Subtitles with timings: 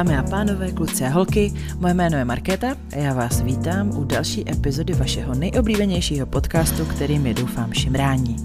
[0.00, 4.04] Dámy a pánové, kluci a holky, moje jméno je Markéta a já vás vítám u
[4.04, 8.36] další epizody vašeho nejoblíbenějšího podcastu, kterým je doufám šimrání.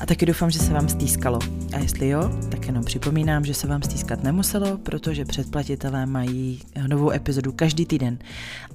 [0.00, 1.38] A taky doufám, že se vám stýskalo.
[1.72, 7.10] A jestli jo, tak jenom připomínám, že se vám stýskat nemuselo, protože předplatitelé mají novou
[7.10, 8.18] epizodu každý týden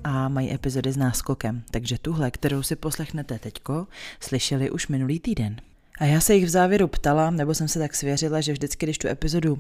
[0.04, 1.64] a mají epizody s náskokem.
[1.72, 3.87] Takže tuhle, kterou si poslechnete teďko,
[4.20, 5.56] slyšeli už minulý týden.
[6.00, 8.98] A já se jich v závěru ptala, nebo jsem se tak svěřila, že vždycky, když
[8.98, 9.60] tu epizodu uh,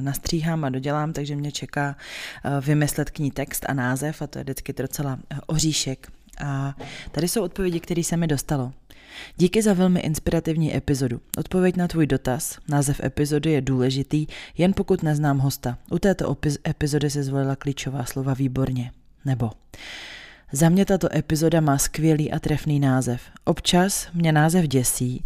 [0.00, 1.96] nastříhám a dodělám, takže mě čeká
[2.44, 6.12] uh, vymyslet k ní text a název a to je vždycky docela uh, oříšek.
[6.44, 6.74] A
[7.12, 8.72] tady jsou odpovědi, které se mi dostalo.
[9.36, 11.20] Díky za velmi inspirativní epizodu.
[11.38, 14.26] Odpověď na tvůj dotaz, název epizody je důležitý,
[14.58, 15.78] jen pokud neznám hosta.
[15.90, 16.36] U této
[16.68, 18.92] epizody se zvolila klíčová slova výborně.
[19.24, 19.50] Nebo
[20.52, 23.22] za mě tato epizoda má skvělý a trefný název.
[23.44, 25.24] Občas mě název děsí,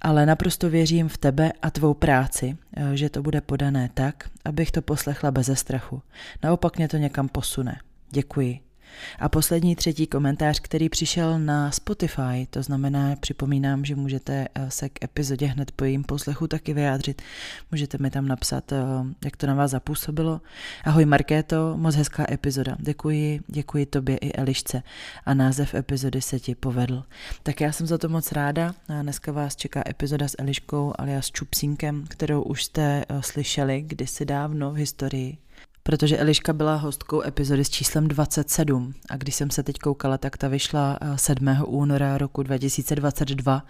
[0.00, 4.70] ale naprosto věřím v tebe a tvou práci, eh, že to bude podané tak, abych
[4.70, 6.02] to poslechla bez strachu.
[6.42, 7.80] Naopak mě to někam posune.
[8.10, 8.69] Děkuji.
[9.18, 14.88] A poslední třetí komentář, který přišel na Spotify, to znamená, připomínám, že můžete eh, se
[14.88, 17.22] k epizodě hned po jejím poslechu taky vyjádřit.
[17.70, 18.78] Můžete mi tam napsat, eh,
[19.24, 20.40] jak to na vás zapůsobilo.
[20.84, 22.76] Ahoj Markéto, moc hezká epizoda.
[22.78, 24.82] Děkuji, děkuji tobě i Elišce.
[25.24, 27.04] A název epizody se ti povedl.
[27.42, 28.74] Tak já jsem za to moc ráda.
[28.88, 34.24] A dneska vás čeká epizoda s Eliškou alias Čupsínkem, kterou už jste eh, slyšeli kdysi
[34.24, 35.38] dávno v historii
[35.82, 40.36] protože Eliška byla hostkou epizody s číslem 27 a když jsem se teď koukala, tak
[40.36, 41.48] ta vyšla 7.
[41.48, 43.66] Eh, února roku 2022,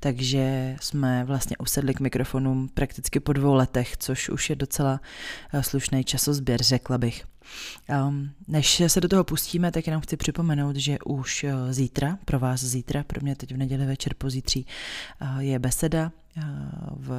[0.00, 5.00] takže jsme vlastně usedli k mikrofonům prakticky po dvou letech, což už je docela
[5.52, 7.24] eh, slušný časozběr, řekla bych.
[8.08, 12.38] Um, než se do toho pustíme, tak jenom chci připomenout, že už uh, zítra, pro
[12.38, 14.66] vás zítra, pro mě teď v neděli večer pozítří,
[15.22, 16.42] uh, je beseda uh,
[16.96, 17.10] v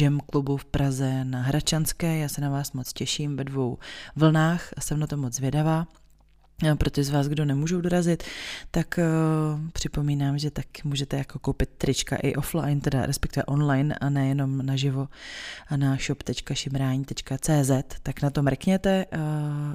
[0.00, 2.18] Jam klubu v Praze na Hračanské.
[2.18, 3.78] Já se na vás moc těším ve dvou
[4.16, 5.86] vlnách, jsem na to moc zvědavá.
[6.78, 8.22] Pro ty z vás, kdo nemůžou dorazit,
[8.70, 14.10] tak uh, připomínám, že tak můžete jako koupit trička i offline, teda respektive online a
[14.10, 15.08] nejenom naživo
[15.68, 17.70] a na shop.šimrání.cz,
[18.02, 19.20] tak na to mrkněte, uh,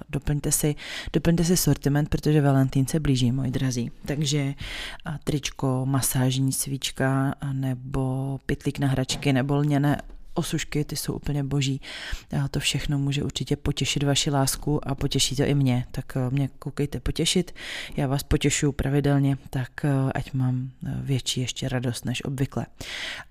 [0.10, 0.76] doplňte si,
[1.14, 3.92] doplňte si sortiment, protože Valentín se blíží, moji drazí.
[4.06, 10.02] Takže uh, tričko, masážní svíčka nebo pytlík na hračky nebo lněné
[10.34, 11.82] osušky, ty jsou úplně boží.
[12.44, 15.86] A to všechno může určitě potěšit vaši lásku a potěší to i mě.
[15.92, 17.56] Tak eh, mě koukejte potěšit,
[17.98, 22.66] já vás potěšuju pravidelně, tak eh, ať mám eh, větší ještě radost než obvykle.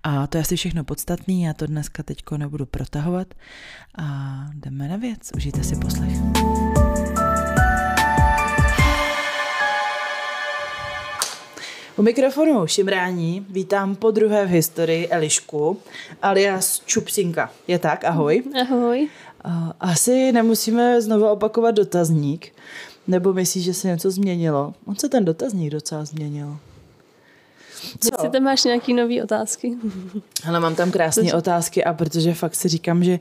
[0.03, 3.35] A to je asi všechno podstatný, já to dneska teďko nebudu protahovat
[3.99, 6.82] a jdeme na věc, užijte si poslech.
[11.97, 15.79] U mikrofonu šimrání vítám po druhé v historii Elišku,
[16.23, 17.51] alias Čupsinka.
[17.69, 18.05] Je tak?
[18.05, 18.43] Ahoj.
[18.63, 19.09] Ahoj.
[19.81, 22.53] Asi nemusíme znovu opakovat dotazník,
[23.07, 24.75] nebo myslíš, že se něco změnilo?
[24.87, 26.59] On se ten dotazník docela změnil.
[28.01, 28.09] Co?
[28.13, 29.77] Jestli tam máš nějaké nové otázky.
[30.49, 33.19] Ale mám tam krásné otázky a protože fakt si říkám, že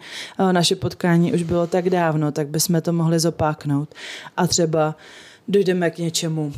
[0.52, 3.96] naše potkání už bylo tak dávno, tak bychom to mohli zopáknout.
[4.38, 4.96] A třeba
[5.48, 6.54] dojdeme k něčemu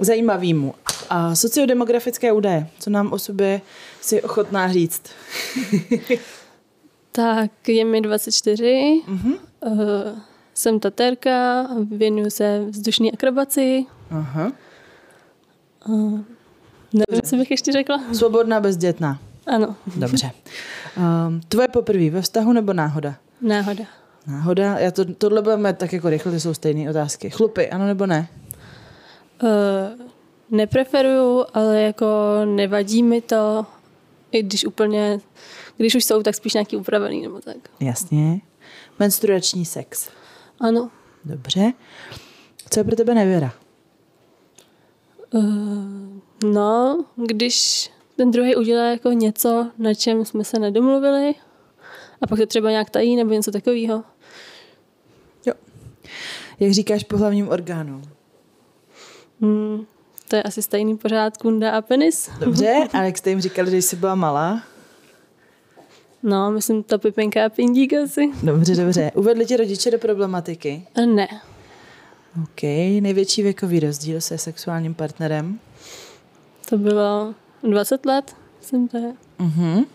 [0.00, 0.74] zajímavému.
[1.10, 3.60] A sociodemografické údaje, co nám o sobě
[4.00, 5.02] si ochotná říct?
[7.12, 9.38] tak je mi 24, uh-huh.
[9.60, 9.78] uh,
[10.54, 13.86] jsem taterka, věnuju se vzdušné akrobaci.
[14.10, 14.52] Aha.
[15.88, 16.20] Uh,
[16.92, 18.00] nevím, co bych ještě řekla.
[18.12, 19.18] Svobodná, bezdětná.
[19.46, 19.76] Ano.
[19.96, 20.30] Dobře.
[20.96, 23.14] Um, tvoje poprvé ve vztahu nebo náhoda?
[23.40, 23.84] Náhoda.
[24.26, 24.78] Náhoda?
[24.78, 27.30] Já to, tohle budeme tak jako rychle, to jsou stejné otázky.
[27.30, 28.28] Chlupy, ano nebo ne?
[29.42, 30.06] Uh,
[30.50, 32.06] nepreferuju, ale jako
[32.44, 33.66] nevadí mi to,
[34.32, 35.20] i když úplně,
[35.76, 37.56] když už jsou, tak spíš nějaký upravený nebo tak.
[37.80, 38.40] Jasně.
[38.98, 40.08] Menstruační sex.
[40.60, 40.90] Ano.
[41.24, 41.72] Dobře.
[42.70, 43.52] Co je pro tebe nevěra?
[45.30, 45.42] Uh,
[46.44, 51.34] no, když ten druhý udělá jako něco, na čem jsme se nedomluvili
[52.20, 54.04] a pak to třeba nějak tají nebo něco takového.
[55.46, 55.54] Jo.
[56.60, 58.02] Jak říkáš po hlavním orgánu?
[59.42, 59.86] Hmm,
[60.28, 62.30] to je asi stejný pořád kunda a penis.
[62.38, 64.62] Dobře, a jak jste jim říkali, že jsi byla malá?
[66.22, 68.30] No, myslím to pipinka a pindík asi.
[68.42, 69.10] Dobře, dobře.
[69.14, 70.86] Uvedli ti rodiče do problematiky?
[71.06, 71.28] Ne.
[72.42, 72.62] OK.
[73.00, 75.60] Největší věkový rozdíl se sexuálním partnerem?
[76.68, 79.12] To bylo 20 let, jsem to je.
[79.40, 79.86] Uh-huh.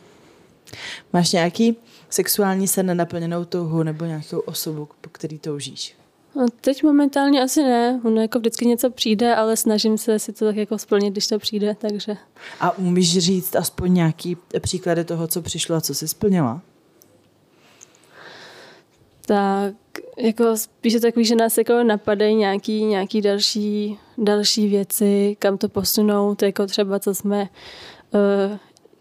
[1.14, 1.78] Máš nějaký
[2.10, 5.96] sexuální sen nenaplněnou touhu nebo nějakou osobu, po který toužíš?
[6.38, 8.02] No, teď momentálně asi ne.
[8.04, 11.40] Ono jako vždycky něco přijde, ale snažím se si to tak jako splnit, když to
[11.40, 12.18] přijde, takže.
[12.60, 16.62] A umíš říct aspoň nějaký příklady toho, co přišlo a co jsi splnila?
[19.26, 19.74] Tak
[20.18, 26.42] jako spíše takový, že nás jako napadají nějaký, nějaký další, další věci, kam to posunout,
[26.44, 27.50] jako třeba co jsme
[28.12, 28.58] uh,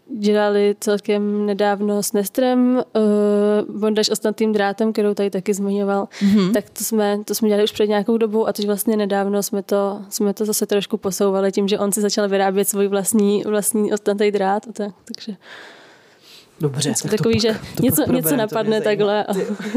[0.09, 6.53] dělali celkem nedávno s Nestrem, uh, bondaž ostatným drátem, kterou tady taky zmiňoval, mm-hmm.
[6.53, 9.63] tak to jsme, to jsme dělali už před nějakou dobou a teď vlastně nedávno jsme
[9.63, 13.93] to, jsme to zase trošku posouvali tím, že on si začal vyrábět svůj vlastní, vlastní
[13.93, 14.63] ostatný drát.
[14.73, 15.37] Tak, takže
[16.59, 19.25] Dobře, tak takový, to pak, že to něco, pak něco napadne takhle.
[19.25, 19.33] A...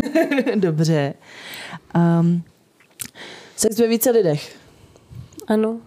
[0.55, 1.15] Dobře.
[2.21, 2.43] Um,
[3.57, 4.57] sex ve více lidech.
[5.47, 5.81] Ano.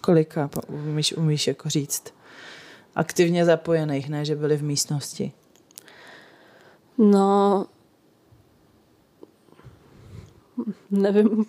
[0.00, 2.17] Kolika umíš, umíš jako říct?
[2.98, 5.32] Aktivně zapojených, ne, že byli v místnosti.
[6.98, 7.66] No,
[10.90, 11.44] nevím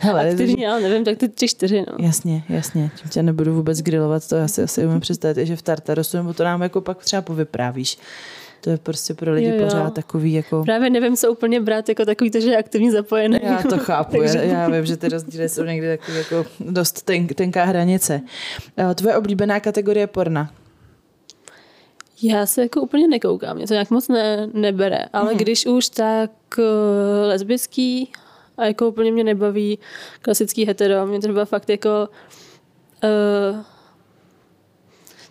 [0.00, 1.84] Hele, aktivně, ale nevím, tak ty tři, čtyři.
[1.90, 2.06] No.
[2.06, 2.90] Jasně, jasně.
[2.96, 6.34] Tím tě nebudu vůbec grilovat, to já si asi umím představit, že v Tartarosu, nebo
[6.34, 7.98] to nám jako pak třeba povyprávíš.
[8.60, 9.64] To je prostě pro lidi jo, jo.
[9.64, 10.62] pořád takový jako...
[10.64, 13.40] Právě nevím, co úplně brát jako takový, to, že je aktivně zapojený.
[13.42, 14.38] Já to chápu, Takže...
[14.38, 18.20] já, já vím, že ty rozdíly jsou někdy takový jako dost ten, tenká hranice.
[18.76, 20.50] Eh, tvoje oblíbená kategorie porna?
[22.22, 25.38] Já se jako úplně nekoukám, mě to nějak moc ne, nebere, ale mm.
[25.38, 26.64] když už, tak uh,
[27.28, 28.12] lesbický
[28.56, 29.78] a jako úplně mě nebaví
[30.22, 31.06] klasický hetero.
[31.06, 32.08] Mě třeba fakt jako
[33.04, 33.60] uh,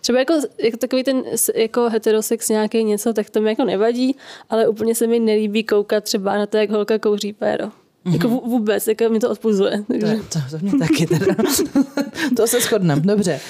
[0.08, 1.22] třeba jako, jako takový ten
[1.54, 4.16] jako heterosex nějaký něco, tak to mi jako nevadí,
[4.50, 7.64] ale úplně se mi nelíbí koukat třeba na to, jak holka kouří péro.
[7.66, 8.12] Mm-hmm.
[8.12, 9.84] Jako vůbec, jako mi to odpuzuje.
[9.88, 10.16] Takže.
[10.16, 11.34] To, to, to mě taky teda.
[12.36, 13.40] to se shodneme, dobře.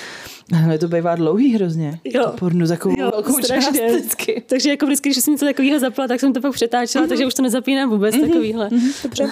[0.64, 2.00] Ale to bývá dlouhý hrozně.
[2.04, 2.24] Jo.
[2.24, 3.86] To pornu takovou jo, velkou strašně.
[3.86, 4.42] vždycky.
[4.46, 7.08] Takže jako vždycky, když jsem něco takového zapla, tak jsem to pak přetáčela, mm-hmm.
[7.08, 8.26] takže už to nezapínám vůbec mm-hmm.
[8.26, 8.68] takovýhle.
[8.68, 9.02] Mm-hmm.
[9.02, 9.30] Dobře.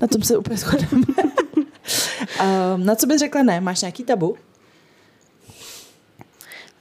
[0.00, 1.04] Na tom se úplně shodneme.
[2.76, 3.60] na co bys řekla ne?
[3.60, 4.36] Máš nějaký tabu?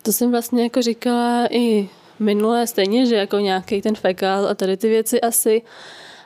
[0.02, 1.90] To jsem vlastně jako říkala i
[2.20, 5.62] minulé stejně, že jako nějaký ten fekál a tady ty věci asi.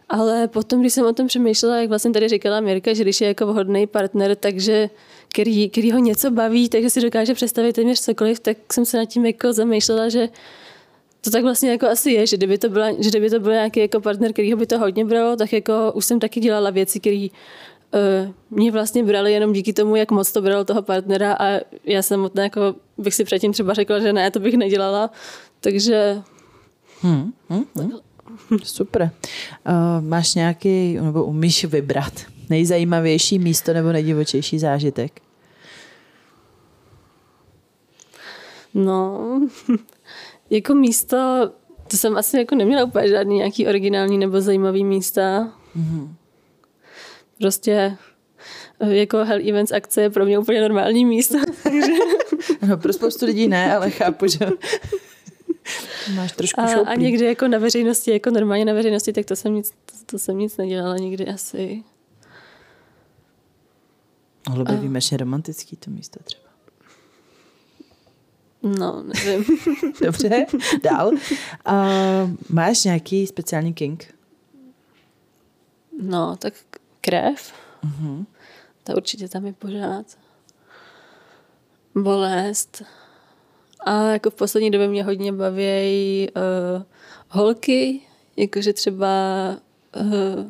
[0.10, 3.28] Ale potom, když jsem o tom přemýšlela, jak vlastně tady říkala Mirka, že když je
[3.28, 4.90] jako vhodný partner, takže
[5.30, 9.06] který, který ho něco baví, takže si dokáže představit téměř cokoliv, tak jsem se nad
[9.06, 10.30] tím jako zamýšlela, že
[11.22, 13.80] to tak vlastně jako asi je, že kdyby to, byla, že kdyby to byl nějaký
[13.80, 17.28] jako partner, který by to hodně bralo, tak jako už jsem taky dělala věci, které
[18.50, 22.44] mě vlastně brali jenom díky tomu, jak moc to bralo toho partnera a já samotná
[22.44, 25.10] jako bych si předtím třeba řekla, že ne, to bych nedělala,
[25.60, 26.22] takže...
[27.02, 27.92] Hmm, hmm, hmm.
[28.64, 29.12] Super.
[29.68, 32.14] Uh, máš nějaký, nebo umíš vybrat
[32.50, 35.22] nejzajímavější místo nebo nejdivočejší zážitek?
[38.74, 39.22] No,
[40.50, 41.18] jako místo,
[41.88, 45.54] to jsem asi jako neměla úplně žádný nějaký originální nebo zajímavý místa.
[45.78, 46.10] Mm-hmm.
[47.38, 47.98] Prostě
[48.80, 51.38] eh, jako Hell Events akce je pro mě úplně normální místo.
[51.64, 51.94] Takže...
[52.68, 54.50] No, pro spoustu lidí ne, ale chápu, že
[56.16, 59.54] máš trošku a, a někdy jako na veřejnosti, jako normálně na veřejnosti, tak to jsem
[59.54, 61.84] nic, to, to jsem nic nedělala nikdy asi.
[64.50, 64.76] Mohlo by a...
[64.76, 66.46] výjimečně romantický to místo třeba.
[68.64, 69.46] No, nevím.
[70.04, 70.46] Dobře,
[70.84, 71.12] dál.
[71.12, 71.20] Uh,
[72.50, 74.16] máš nějaký speciální king?
[76.02, 76.54] No, tak
[77.06, 77.54] krev.
[77.84, 78.26] Uh-huh.
[78.84, 80.06] To určitě tam je pořád.
[81.96, 82.84] Bolest.
[83.80, 86.84] A jako v poslední době mě hodně baví uh,
[87.30, 88.02] holky,
[88.38, 89.08] jakože třeba
[89.96, 90.46] uh,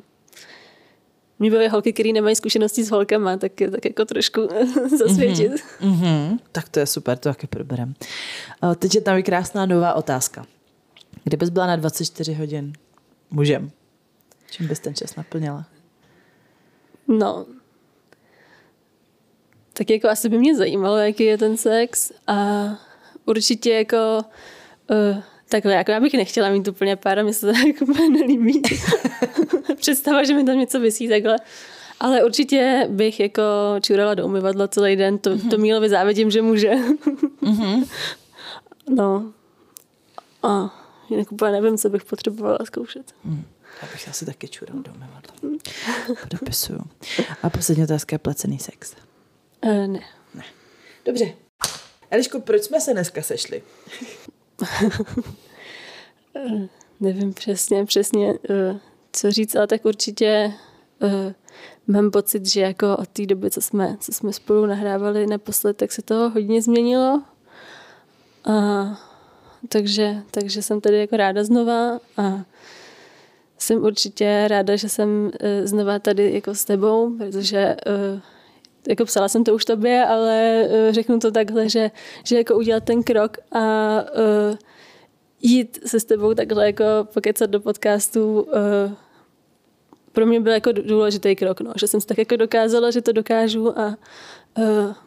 [1.40, 4.42] mě baví holky, které nemají zkušenosti s holkama, tak, tak jako trošku
[5.00, 5.52] zasvětit.
[5.52, 6.02] Mm-hmm.
[6.02, 6.40] Mm-hmm.
[6.52, 7.94] Tak to je super, to taky proberem.
[8.64, 10.46] Uh, teď je tam krásná nová otázka.
[11.24, 12.74] Kdybys byla na 24 hodin
[13.32, 13.72] mužem,
[14.52, 15.66] čím bys ten čas naplněla?
[17.08, 17.46] No,
[19.78, 22.66] tak jako asi by mě zajímalo, jaký je ten sex a
[23.26, 24.20] určitě jako
[24.90, 28.62] uh, takhle, jako já bych nechtěla mít úplně pár, mi se to jako nelíbí.
[29.76, 31.38] Představa, že mi tam něco vysí takhle.
[32.00, 33.44] Ale určitě bych jako
[33.82, 35.50] čurala do umyvadla celý den, to, mm-hmm.
[35.50, 36.72] to Mílovi závidím, že může.
[37.42, 37.88] mm-hmm.
[38.90, 39.34] No.
[40.44, 40.74] A
[41.10, 43.14] jinak úplně nevím, co bych potřebovala zkoušet.
[43.24, 43.46] Mm.
[43.82, 45.60] Já bych asi taky čural do umyvadla.
[46.22, 46.80] Podopisuju.
[47.44, 48.96] A poslední otázka je placený sex.
[49.66, 50.00] Uh, ne.
[50.34, 50.44] Ne.
[51.06, 51.34] Dobře.
[52.12, 53.64] Eliško, proč jsme se dneska sešli?
[57.00, 58.78] Nevím přesně, přesně, uh,
[59.12, 60.54] co říct, ale tak určitě
[61.00, 61.34] uh,
[61.88, 65.92] mám pocit, že jako od té doby, co jsme, co jsme spolu nahrávali naposled, tak
[65.92, 67.24] se to hodně změnilo.
[68.46, 68.54] A,
[69.70, 72.46] takže, takže jsem tady jako ráda znova a
[73.58, 75.32] jsem určitě ráda, že jsem uh,
[75.64, 77.76] znova tady jako s tebou, protože
[78.14, 78.20] uh,
[78.88, 81.92] jako psala jsem to už tobě, ale uh, řeknu to takhle, že,
[82.24, 83.66] že jako udělat ten krok a
[85.42, 86.84] jít se s tebou takhle jako
[87.14, 88.48] pokecat do podcastu
[90.12, 93.12] pro mě byl jako důležitý krok, no, že jsem si tak jako dokázala, že to
[93.12, 93.98] dokážu a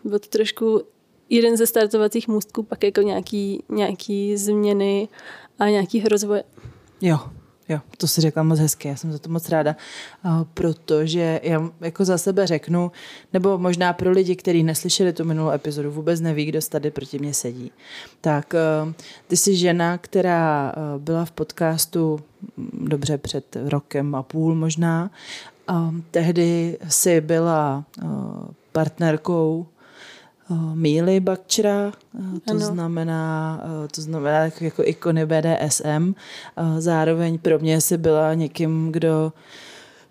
[0.04, 0.82] byl to trošku
[1.30, 5.08] jeden ze startovacích můstků, pak jako nějaký, nějaký změny
[5.58, 6.44] a nějaký rozvoje.
[7.00, 7.18] Jo,
[7.68, 9.76] Jo, to si řekla moc hezky, já jsem za to moc ráda,
[10.54, 12.92] protože já jako za sebe řeknu,
[13.32, 17.34] nebo možná pro lidi, kteří neslyšeli tu minulou epizodu, vůbec neví, kdo tady proti mě
[17.34, 17.72] sedí,
[18.20, 18.54] tak
[19.26, 22.20] ty jsi žena, která byla v podcastu
[22.56, 25.10] mm, dobře před rokem a půl možná,
[26.10, 27.84] tehdy si byla
[28.72, 29.66] partnerkou
[30.74, 31.92] Míly Bakčera,
[32.44, 32.60] to ano.
[32.60, 33.60] znamená,
[33.94, 36.14] to znamená jako ikony BDSM.
[36.78, 39.32] Zároveň pro mě si byla někým, kdo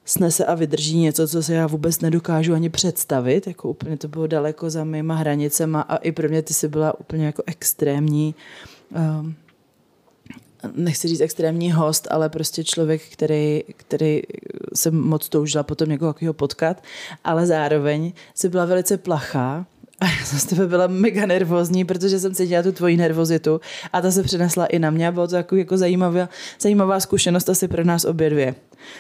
[0.05, 3.47] snese a vydrží něco, co si já vůbec nedokážu ani představit.
[3.47, 6.99] Jako úplně to bylo daleko za mýma hranicema a i pro mě ty jsi byla
[6.99, 8.35] úplně jako extrémní
[10.75, 14.21] nechci říct extrémní host, ale prostě člověk, který, který
[14.75, 16.83] jsem moc toužila potom někoho potkat,
[17.23, 19.65] ale zároveň si byla velice plachá
[19.99, 23.61] a já jsem z tebe byla mega nervózní, protože jsem cítila tu tvoji nervozitu
[23.93, 25.11] a ta se přenesla i na mě.
[25.11, 28.55] Bylo to jako, jako zajímavá, zajímavá zkušenost asi pro nás obě dvě.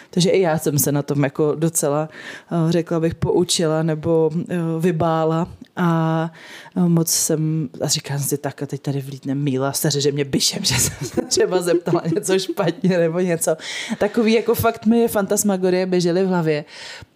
[0.09, 2.09] Takže i já jsem se na tom jako docela,
[2.51, 6.31] eh, řekla bych, poučila nebo eh, vybála a
[6.77, 10.25] eh, moc jsem, a říkám si tak a teď tady vlítne Míla staře, že mě
[10.25, 13.55] byšem, že jsem se třeba zeptala něco špatně nebo něco.
[13.97, 16.65] Takový jako fakt mi je fantasmagorie běžely v hlavě.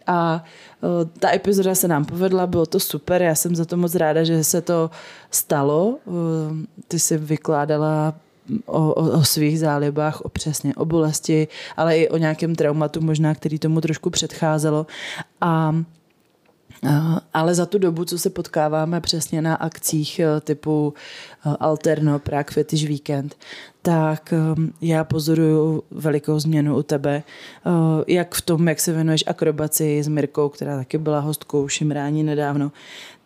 [0.07, 0.43] A
[1.19, 4.43] ta epizoda se nám povedla, bylo to super, já jsem za to moc ráda, že
[4.43, 4.89] se to
[5.31, 5.97] stalo.
[6.87, 8.13] Ty jsi vykládala
[8.65, 13.35] o, o, o svých zálibách, o přesně o bolesti, ale i o nějakém traumatu možná,
[13.35, 14.87] který tomu trošku předcházelo.
[15.41, 15.75] A
[17.33, 20.93] ale za tu dobu, co se potkáváme přesně na akcích e, typu
[21.45, 23.35] e, Alterno, Prague Fetish Weekend,
[23.81, 24.37] tak e,
[24.81, 27.23] já pozoruju velikou změnu u tebe,
[28.07, 32.71] jak v tom, jak se věnuješ akrobaci s Mirkou, která taky byla hostkou Šimrání nedávno,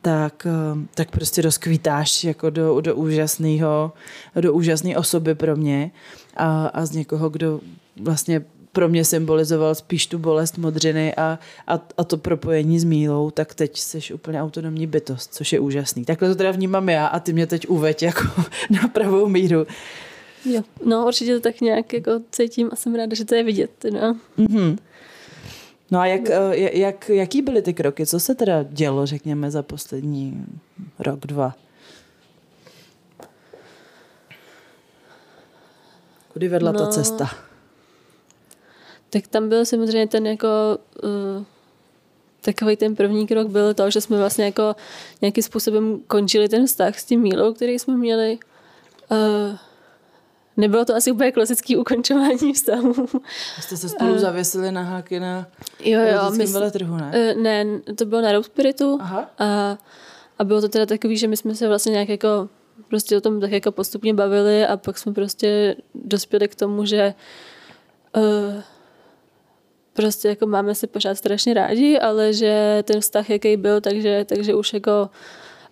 [0.05, 0.47] tak,
[0.95, 3.93] tak prostě rozkvítáš jako do, do úžasného,
[4.41, 5.91] do úžasné osoby pro mě
[6.37, 7.59] a, a z někoho, kdo
[8.01, 13.31] vlastně pro mě symbolizoval spíš tu bolest modřiny a, a, a to propojení s Mílou,
[13.31, 16.05] tak teď jsi úplně autonomní bytost, což je úžasný.
[16.05, 18.23] Takhle to teda vnímám já a ty mě teď uveď jako
[18.69, 19.65] na pravou míru.
[20.45, 23.85] Jo, no určitě to tak nějak jako cítím a jsem ráda, že to je vidět.
[23.93, 24.17] No.
[24.37, 24.77] Mm-hmm.
[25.91, 28.05] No a jak, eh, jak, jaký byly ty kroky?
[28.05, 30.45] Co se teda dělo, řekněme, za poslední
[30.99, 31.55] rok, dva?
[36.33, 37.29] Kudy vedla no, ta cesta?
[39.09, 40.47] Tak tam byl samozřejmě ten jako
[41.03, 41.43] uh,
[42.41, 44.75] takový ten první krok byl to, že jsme vlastně jako
[45.21, 48.39] nějakým způsobem končili ten vztah s tím Mílou, který jsme měli.
[49.11, 49.57] Uh,
[50.57, 52.93] nebylo to asi úplně klasický ukončování vztahu.
[53.61, 55.47] Jste se spolu uh, zavěsili na háky na
[55.83, 57.33] jo, jo, my, veletrhu, ne?
[57.35, 58.97] Uh, ne, to bylo na Road Spiritu.
[59.01, 59.29] Aha.
[59.39, 59.77] A,
[60.39, 62.49] a bylo to teda takový, že my jsme se vlastně nějak jako
[62.87, 67.13] prostě o tom tak jako postupně bavili a pak jsme prostě dospěli k tomu, že
[68.17, 68.61] uh,
[69.93, 74.55] prostě jako máme se pořád strašně rádi, ale že ten vztah, jaký byl, takže, takže
[74.55, 75.09] už jako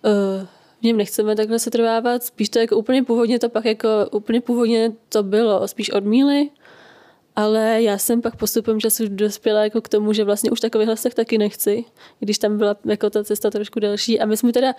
[0.02, 0.46] uh,
[0.84, 2.24] něm nechceme takhle se trvávat.
[2.24, 6.50] Spíš to jako úplně původně to pak jako úplně původně to bylo spíš od míly,
[7.36, 11.14] ale já jsem pak postupem času dospěla jako k tomu, že vlastně už takovýhle vztah
[11.14, 11.84] taky nechci,
[12.20, 14.20] když tam byla jako ta cesta trošku delší.
[14.20, 14.74] A my jsme teda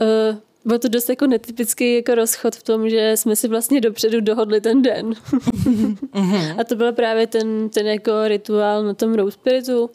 [0.00, 4.20] uh, byl to dost jako netypický jako rozchod v tom, že jsme si vlastně dopředu
[4.20, 5.12] dohodli ten den.
[6.60, 9.90] a to byl právě ten, ten jako rituál na tom Rose Spiritu.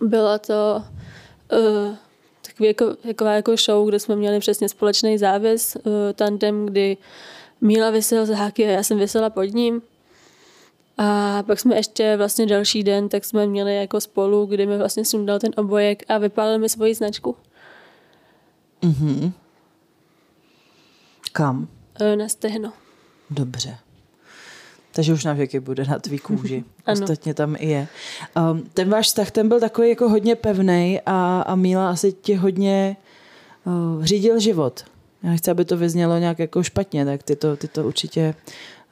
[0.00, 0.82] Byla to
[1.52, 2.11] uh, takový
[2.64, 6.96] jako, taková jako show, kde jsme měli přesně společný závěs uh, tandem, kdy
[7.62, 9.82] Míla vysel z háky a já jsem vysela pod ním.
[10.98, 15.04] A pak jsme ještě vlastně další den, tak jsme měli jako spolu, kdy mi vlastně
[15.04, 17.36] sundal ten obojek a vypálil mi svoji značku.
[18.82, 19.32] Mm-hmm.
[21.32, 21.68] Kam?
[22.00, 22.72] E, na stehno.
[23.30, 23.78] Dobře.
[24.92, 26.64] Takže už na věky bude na tvý kůži.
[26.92, 27.88] Ostatně tam i je.
[28.50, 32.34] Um, ten váš vztah, ten byl takový jako hodně pevný a, a Míla asi ti
[32.34, 32.96] hodně
[33.64, 34.84] uh, řídil život.
[35.22, 38.34] Já nechci, aby to vyznělo nějak jako špatně, tak ty to, ty to určitě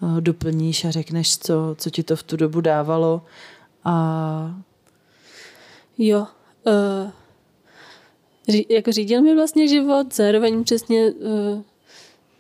[0.01, 3.23] uh, doplníš a řekneš, co, co ti to v tu dobu dávalo.
[3.85, 4.61] A...
[5.99, 6.27] Jo.
[6.67, 7.11] Uh,
[8.49, 11.63] ří, jako řídil mi vlastně život, zároveň přesně uh,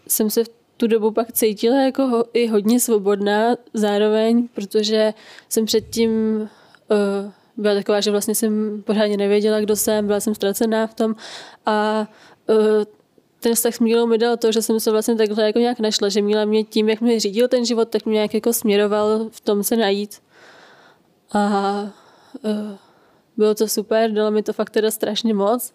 [0.08, 5.14] jsem se v tu dobu pak cítila jako ho, i hodně svobodná zároveň, protože
[5.48, 6.10] jsem předtím
[6.40, 11.14] uh, byla taková, že vlastně jsem pořádně nevěděla, kdo jsem, byla jsem ztracená v tom
[11.66, 12.06] a
[12.48, 12.56] uh,
[13.40, 16.08] ten vztah s Mílou mi dal to, že jsem se vlastně takhle jako nějak našla,
[16.08, 19.40] že Míla mě tím, jak mi řídil ten život, tak mě nějak jako směroval v
[19.40, 20.22] tom se najít.
[21.32, 21.82] A
[22.42, 22.76] uh,
[23.36, 25.72] bylo to super, dalo mi to fakt teda strašně moc,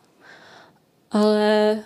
[1.11, 1.79] ale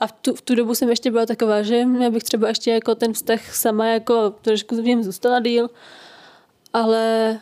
[0.00, 2.70] a v tu, v tu dobu jsem ještě byla taková, že já bych třeba ještě
[2.70, 5.70] jako ten vztah sama jako trošku v něm zůstala díl,
[6.72, 7.38] ale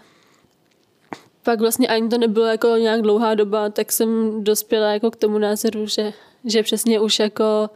[1.43, 5.39] pak vlastně ani to nebylo jako nějak dlouhá doba, tak jsem dospěla jako k tomu
[5.39, 6.13] názoru, že,
[6.45, 7.71] že přesně už jako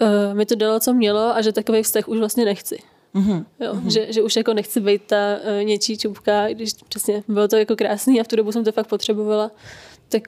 [0.00, 2.78] uh, mi to dalo, co mělo a že takový vztah už vlastně nechci.
[3.14, 3.44] Mm-hmm.
[3.60, 3.88] Jo, mm-hmm.
[3.88, 7.76] Že, že už jako nechci být ta uh, něčí čupka, když přesně bylo to jako
[7.76, 9.50] krásný a v tu dobu jsem to fakt potřebovala,
[10.12, 10.22] tak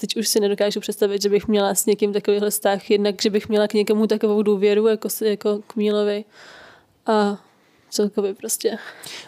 [0.00, 3.48] teď už si nedokážu představit, že bych měla s někým takovýhle vztah, jednak, že bych
[3.48, 6.24] měla k někomu takovou důvěru, jako, jako k Mílovi.
[7.06, 7.38] A
[7.90, 8.78] celkově prostě.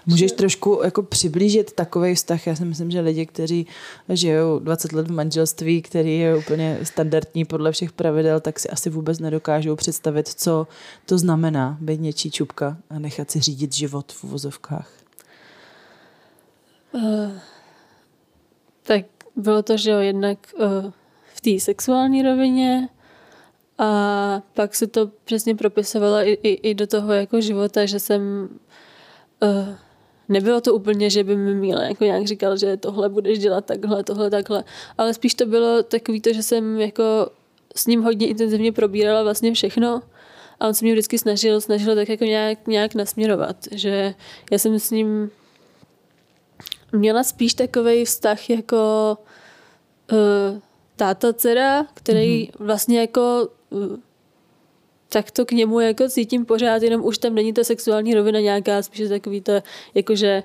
[0.07, 0.37] Můžeš že...
[0.37, 2.47] trošku jako přiblížit takový vztah?
[2.47, 3.67] Já si myslím, že lidi, kteří
[4.09, 8.91] žijou 20 let v manželství, který je úplně standardní podle všech pravidel, tak si asi
[8.91, 10.67] vůbec nedokážou představit, co
[11.07, 14.91] to znamená být něčí čupka a nechat si řídit život v uvozovkách.
[16.93, 17.31] Uh,
[18.83, 19.05] tak
[19.37, 20.91] bylo to, že jo, jednak uh,
[21.35, 22.89] v té sexuální rovině,
[23.79, 28.49] a pak se to přesně propisovalo i, i, i do toho jako života, že jsem...
[29.43, 29.75] Uh,
[30.29, 34.05] nebylo to úplně, že by mi Míla jako nějak říkal, že tohle budeš dělat takhle,
[34.05, 34.65] tohle, takhle.
[34.99, 37.31] Ale spíš to bylo takový to, že jsem jako
[37.77, 40.03] s ním hodně intenzivně probírala vlastně všechno
[40.61, 44.15] a on se mě vždycky snažil, snažil tak jako nějak, nějak nasměrovat, že
[44.51, 45.31] já jsem s ním
[46.95, 49.19] měla spíš takový vztah jako
[50.13, 50.59] uh,
[50.97, 52.67] táta dcera, který mm-hmm.
[52.67, 53.49] vlastně jako
[55.15, 58.83] tak to k němu jako cítím pořád, jenom už tam není ta sexuální rovina nějaká,
[58.83, 59.53] spíš takový to,
[59.95, 60.43] jakože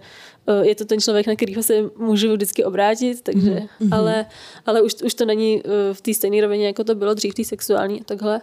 [0.47, 3.89] eh, je to ten člověk, na kterého se můžu vždycky obrátit, takže, mm-hmm.
[3.91, 4.25] ale,
[4.65, 7.43] ale už, už to není eh, v té stejné rovině, jako to bylo dřív, té
[7.43, 8.41] sexuální a takhle.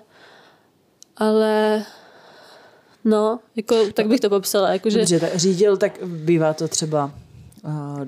[1.17, 1.85] Ale
[3.05, 4.73] no, jako, tak bych to popsala.
[4.73, 4.99] Jakože...
[4.99, 7.11] Dobře, tak řídil, tak bývá to třeba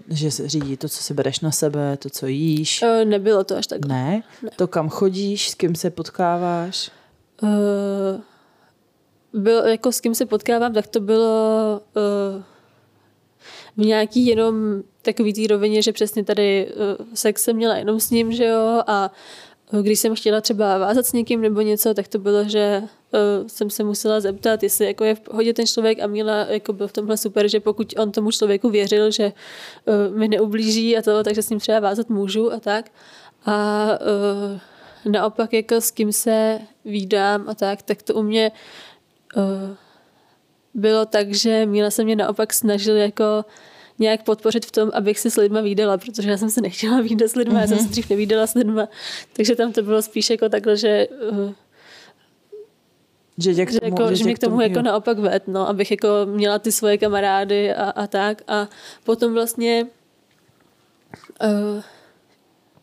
[0.09, 2.83] že se řídí to, co si bereš na sebe, to, co jíš?
[2.83, 3.85] Uh, nebylo to až tak.
[3.85, 4.23] Ne?
[4.43, 4.51] ne?
[4.57, 6.91] To, kam chodíš, s kým se potkáváš?
[7.43, 7.49] Uh,
[9.33, 12.43] bylo, jako s kým se potkávám, tak to bylo uh,
[13.77, 18.11] v nějaký jenom takový té rovině, že přesně tady uh, sex jsem měla jenom s
[18.11, 19.13] ním, že jo, a
[19.83, 23.71] když jsem chtěla třeba vázat s někým nebo něco, tak to bylo, že uh, jsem
[23.71, 26.93] se musela zeptat, jestli jako je v pohodě ten člověk a Míla jako byl v
[26.93, 29.33] tomhle super, že pokud on tomu člověku věřil, že
[29.85, 32.91] uh, mi neublíží a to, takže s ním třeba vázat můžu a tak.
[33.47, 33.89] A
[35.05, 38.53] uh, naopak jako s kým se výdám a tak, tak to u mě
[39.37, 39.43] uh,
[40.75, 43.45] bylo tak, že Míla se mě naopak snažil jako
[43.99, 47.31] nějak podpořit v tom, abych se s lidma výdala, protože já jsem se nechtěla výdat
[47.31, 47.61] s lidma, mm-hmm.
[47.61, 47.91] já jsem se mhm.
[47.91, 48.89] dřív nevídala s lidma,
[49.33, 51.53] takže tam to bylo spíš jako takhle, že uh,
[53.39, 55.69] že, tě k tomu, že, jako, že mě k tomu, tomu jako naopak ved, no,
[55.69, 58.43] abych jako měla ty svoje kamarády a, a tak.
[58.49, 58.69] A
[59.05, 59.87] potom vlastně
[61.43, 61.83] uh,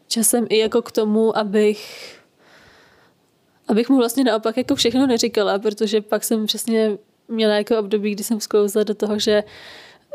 [0.08, 2.12] časem i jako k tomu, abych
[3.68, 8.24] abych mu vlastně naopak jako všechno neříkala, protože pak jsem přesně měla jako období, kdy
[8.24, 9.44] jsem sklouzla do toho, že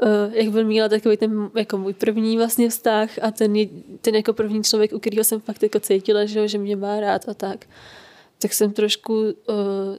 [0.03, 3.55] uh, jak byl měla takový ten jako můj první vlastně vztah a ten,
[4.00, 7.29] ten jako první člověk, u kterého jsem fakt jako cítila, že, že mě má rád
[7.29, 7.66] a tak.
[7.66, 8.00] Uh,
[8.42, 9.33] tak jsem trošku uh,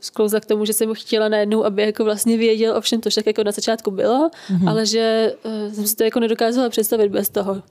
[0.01, 3.27] sklouzla k tomu, že jsem chtěla najednou, aby jako vlastně věděl o všem, to tak
[3.27, 4.69] jako na začátku bylo, mm-hmm.
[4.69, 7.63] ale že uh, jsem si to jako nedokázala představit bez toho.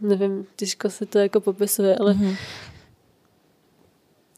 [0.00, 2.36] Nevím, těžko se to jako popisuje, ale mm-hmm.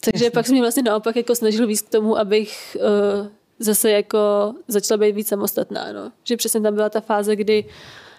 [0.04, 0.30] Takže Jasně.
[0.30, 3.26] pak jsem mě vlastně naopak jako snažil víc k tomu, abych uh,
[3.58, 5.92] zase jako začala být víc samostatná.
[5.92, 6.12] No.
[6.24, 7.70] Že přesně tam byla ta fáze, kdy uh,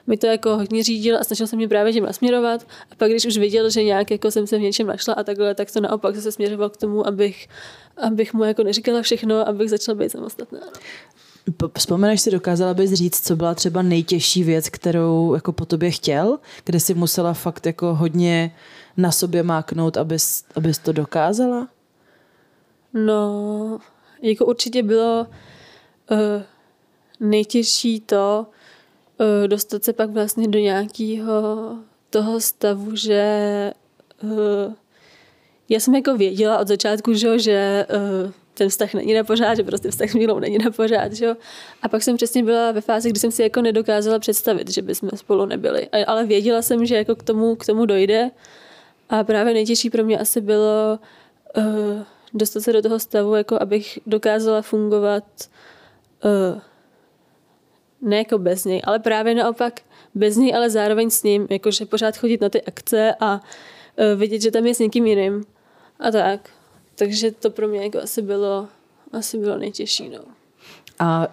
[0.08, 2.68] mi to jako hodně řídil a snažil se mě právě tím nasměrovat.
[2.92, 5.56] A pak, když už viděl, že nějak jako jsem se v něčem našla a takhle,
[5.56, 7.48] tak to naopak se směřoval k tomu, abych,
[7.98, 10.60] abych mu jako neříkala všechno, abych začala být samostatná.
[10.62, 10.72] No.
[11.78, 16.40] Vzpomeneš si, dokázala bys říct, co byla třeba nejtěžší věc, kterou jako po tobě chtěl,
[16.64, 18.56] kde si musela fakt jako hodně
[18.98, 21.68] na sobě máknout, abys, abys to dokázala?
[22.94, 23.80] No,
[24.22, 25.28] jako určitě bylo
[26.12, 26.18] uh,
[27.20, 28.46] nejtěžší to,
[29.48, 31.72] dostat se pak vlastně do nějakého
[32.10, 33.74] toho stavu, že
[34.24, 34.74] uh,
[35.70, 37.86] já jsem jako věděla od začátku, že, že
[38.26, 41.36] uh, ten vztah není na pořád, že prostě vztah s Mílou není na pořád, že?
[41.82, 45.10] A pak jsem přesně byla ve fázi, kdy jsem si jako nedokázala představit, že bychom
[45.16, 45.90] spolu nebyli.
[46.08, 48.32] Ale věděla jsem, že jako k tomu, k tomu dojde.
[49.10, 51.00] A právě nejtěžší pro mě asi bylo
[51.58, 51.64] uh,
[52.34, 55.24] dostat se do toho stavu, jako abych dokázala fungovat
[56.26, 56.62] uh,
[58.04, 59.82] ne jako bez něj, ale právě naopak
[60.16, 64.42] bez něj, ale zároveň s ním, jakože pořád chodit na ty akce a uh, vidět,
[64.42, 65.46] že tam je s někým jiným
[66.00, 66.50] a tak.
[66.96, 68.68] Takže to pro mě jako asi bylo,
[69.12, 70.10] asi bylo nejtěžší.
[70.10, 70.20] No.
[71.00, 71.28] A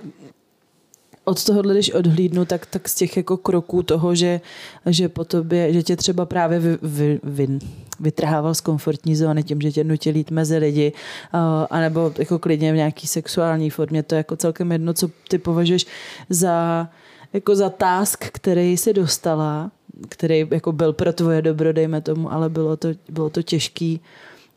[1.31, 4.41] od toho, když odhlídnu, tak, tak z těch jako kroků toho, že,
[4.87, 7.59] že po tobě, že tě třeba právě vy, vy, vy,
[8.01, 10.93] vytrhával z komfortní zóny tím, že tě nutil jít mezi lidi,
[11.35, 11.41] uh,
[11.71, 15.87] anebo jako klidně v nějaký sexuální formě, to je jako celkem jedno, co ty považuješ
[16.31, 16.89] za
[17.33, 19.71] jako za task, který si dostala,
[20.09, 24.01] který jako byl pro tvoje dobro, dejme tomu, ale bylo to, bylo to těžký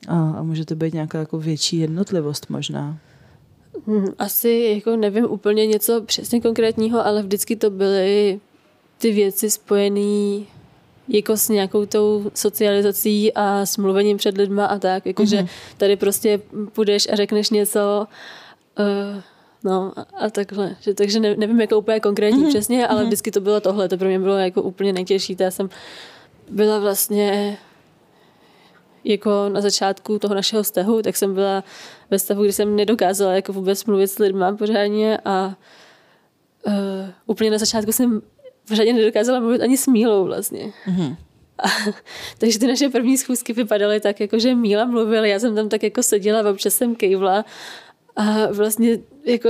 [0.08, 2.98] a, a může to být nějaká jako větší jednotlivost možná.
[3.88, 8.40] Hmm, asi jako nevím úplně něco přesně konkrétního, ale vždycky to byly
[8.98, 10.46] ty věci spojené
[11.08, 15.50] jako s nějakou tou socializací a s mluvením před lidma a tak, jakože mm-hmm.
[15.78, 16.42] tady prostě
[16.74, 18.08] půjdeš a řekneš něco
[18.80, 19.22] uh,
[19.64, 22.50] no a takhle, že, takže ne, nevím jako úplně konkrétně mm-hmm.
[22.50, 23.06] přesně, ale mm-hmm.
[23.06, 25.70] vždycky to bylo tohle, to pro mě bylo jako úplně nejtěžší, já jsem
[26.50, 27.58] byla vlastně
[29.04, 31.64] jako na začátku toho našeho vztahu, tak jsem byla
[32.10, 35.56] ve stavu, kdy jsem nedokázala jako vůbec mluvit s lidmi pořádně a
[36.68, 36.74] uh,
[37.26, 38.22] úplně na začátku jsem
[38.68, 40.74] pořádně nedokázala mluvit ani s Mílou vlastně.
[40.88, 41.16] Mm-hmm.
[41.58, 41.68] A,
[42.38, 45.84] takže ty naše první schůzky vypadaly tak, jako že Míla mluvila, já jsem tam tak
[45.84, 47.46] jako seděla, občas jsem kejvla
[48.16, 49.50] a vlastně jako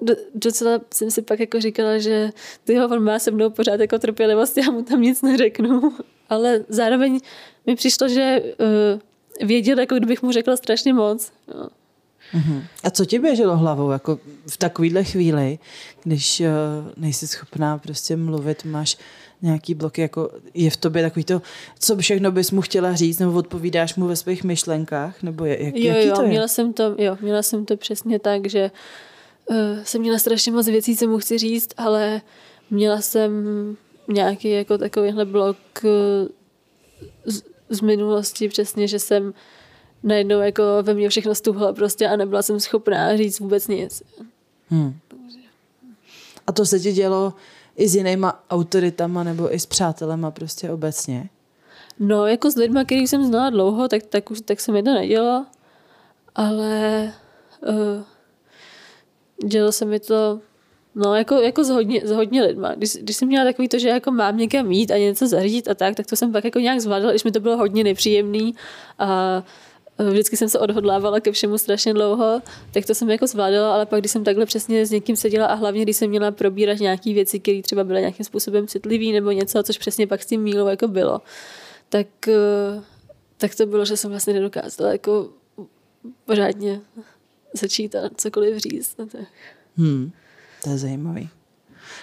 [0.00, 2.30] do, docela jsem si pak jako říkala, že
[2.64, 5.92] tyho on má se mnou pořád jako trpělivost, já mu tam nic neřeknu.
[6.28, 7.20] Ale zároveň
[7.66, 8.42] mi přišlo, že
[9.40, 11.32] uh, věděl, jako kdybych mu řekla strašně moc.
[11.54, 11.68] No.
[12.34, 12.62] Uh-huh.
[12.84, 15.58] A co ti běželo hlavou jako v takovýhle chvíli,
[16.02, 16.46] když uh,
[16.96, 18.96] nejsi schopná prostě mluvit, máš
[19.42, 21.42] nějaký bloky, jako je v tobě takový to,
[21.78, 25.76] co všechno bys mu chtěla říct, nebo odpovídáš mu ve svých myšlenkách, nebo je, jak,
[25.76, 26.28] jo, jaký jo, to je?
[26.28, 28.70] Měla jsem to, jo, měla jsem to přesně tak, že
[29.46, 32.20] uh, jsem měla strašně moc věcí, co mu chci říct, ale
[32.70, 33.32] měla jsem
[34.08, 35.90] nějaký jako takovýhle blok uh,
[37.24, 39.34] z, z minulosti přesně, že jsem
[40.02, 44.02] najednou jako ve mně všechno stuhla prostě a nebyla jsem schopná říct vůbec nic.
[44.68, 44.98] Hmm.
[46.46, 47.34] A to se ti dělo
[47.76, 51.28] i s jinýma autoritama nebo i s přátelema prostě obecně?
[51.98, 54.94] No, jako s lidmi, který jsem znala dlouho, tak, tak, už, tak se mi to
[54.94, 55.46] nedělo,
[56.34, 57.12] ale
[57.68, 60.40] uh, dělo se mi to
[60.98, 62.74] No, jako, jako s, hodně, s hodně lidma.
[62.74, 65.74] Když, když jsem měla takový to, že jako mám někam mít a něco zařídit a
[65.74, 68.54] tak, tak to jsem pak jako nějak zvládla, když mi to bylo hodně nepříjemný
[68.98, 69.42] a
[70.10, 74.00] vždycky jsem se odhodlávala ke všemu strašně dlouho, tak to jsem jako zvládala, ale pak
[74.00, 77.40] když jsem takhle přesně s někým seděla a hlavně když jsem měla probírat nějaké věci,
[77.40, 80.88] které třeba byly nějakým způsobem citlivé nebo něco, což přesně pak s tím mílou jako
[80.88, 81.20] bylo,
[81.88, 82.82] tak, eh,
[83.36, 85.28] tak to bylo, že jsem vlastně nedokázala jako
[86.24, 86.80] pořádně
[87.52, 88.96] začít a cokoliv říct.
[89.76, 90.10] Hmm.
[90.66, 91.28] To je zajímavý.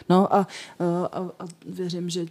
[0.10, 0.48] No a,
[1.12, 2.26] a, a věřím, že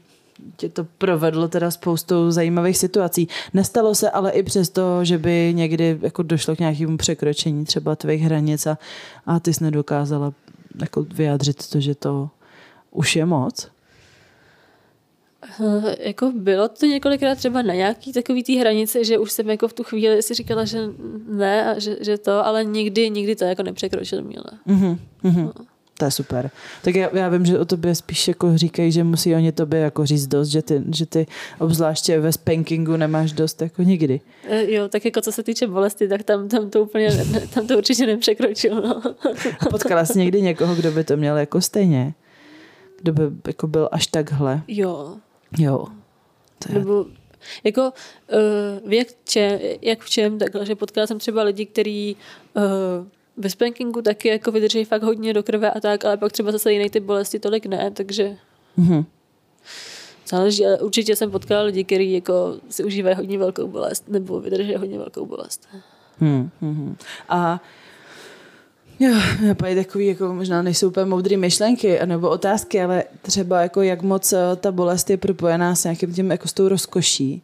[0.56, 3.28] tě to provedlo teda spoustou zajímavých situací.
[3.54, 8.22] Nestalo se ale i přesto, že by někdy jako došlo k nějakému překročení třeba tvých
[8.22, 8.78] hranic a,
[9.26, 10.32] a ty jsi nedokázala
[10.80, 12.30] jako vyjádřit to, že to
[12.90, 13.68] už je moc?
[15.58, 19.68] Uh, jako bylo to několikrát třeba na nějaký takový té hranice, že už jsem jako
[19.68, 20.78] v tu chvíli si říkala, že
[21.28, 24.50] ne a že, že to, ale nikdy, nikdy to jako nepřekročil měla.
[24.66, 24.98] Uh-huh.
[25.22, 25.52] No
[25.98, 26.50] to je super.
[26.82, 30.06] Tak já, já vím, že o tobě spíš jako říkají, že musí oni tobě jako
[30.06, 31.26] říct dost, že ty, že ty
[31.58, 34.20] obzvláště ve spankingu nemáš dost jako nikdy.
[34.48, 37.66] E, jo, tak jako co se týče bolesti, tak tam, tam to úplně, ne, tam
[37.66, 38.82] to určitě nepřekročil.
[38.82, 39.02] No.
[39.70, 42.14] Potkala jsi někdy někoho, kdo by to měl jako stejně?
[43.00, 44.62] Kdo by jako byl až takhle?
[44.68, 45.16] Jo.
[45.58, 45.86] Jo.
[46.58, 46.78] To je...
[46.78, 47.06] Nebo
[47.64, 47.92] jako
[48.82, 52.16] uh, jak, čem, jak v čem, takhle, že potkala jsem třeba lidi, kteří
[52.54, 52.62] uh,
[53.36, 56.72] ve spankingu taky jako vydrží fakt hodně do krve a tak, ale pak třeba zase
[56.72, 58.36] jiný ty bolesti tolik ne, takže
[58.78, 59.04] mm-hmm.
[60.26, 64.74] záleží, ale určitě jsem potkala lidi, kteří jako si užívají hodně velkou bolest nebo vydrží
[64.74, 65.68] hodně velkou bolest.
[66.20, 66.96] Mm-hmm.
[67.28, 67.60] A
[69.00, 69.14] Jo,
[69.46, 74.32] napadají takový, jako možná nejsou úplně moudrý myšlenky nebo otázky, ale třeba jako jak moc
[74.32, 77.42] eh, ta bolest je propojená s nějakým tím jako s tou rozkoší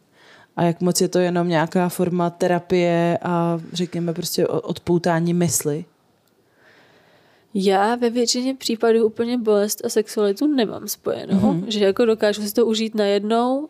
[0.59, 5.85] a jak moc je to jenom nějaká forma terapie a řekněme prostě odpoutání mysli?
[7.53, 11.63] Já ve většině případů úplně bolest a sexualitu nemám spojenou, mm-hmm.
[11.67, 13.67] že jako dokážu si to užít najednou, uh,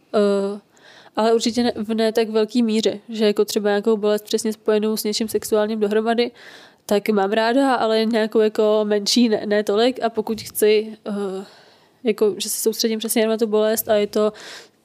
[1.16, 4.98] ale určitě ne, v ne tak velký míře, že jako třeba nějakou bolest přesně spojenou
[4.98, 6.32] s něčím sexuálním dohromady,
[6.86, 11.44] tak mám ráda, ale nějakou jako menší ne, ne tolik a pokud chci uh,
[12.04, 14.34] jako, že se soustředím přesně na tu bolest a je to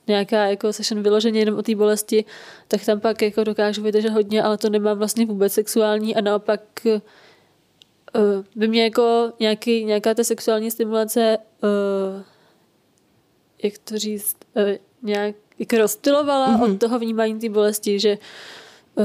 [0.06, 2.24] nějaká jako session vyloženě jenom o té bolesti,
[2.68, 6.60] tak tam pak jako dokážu vydržet hodně, ale to nemám vlastně vůbec sexuální a naopak
[6.84, 7.00] uh,
[8.56, 12.22] by mě jako nějaký, nějaká ta sexuální stimulace uh,
[13.62, 14.62] jak to říct, uh,
[15.02, 16.72] nějak jako rozstylovala mm-hmm.
[16.72, 18.18] od toho vnímání té bolesti, že
[18.94, 19.04] uh,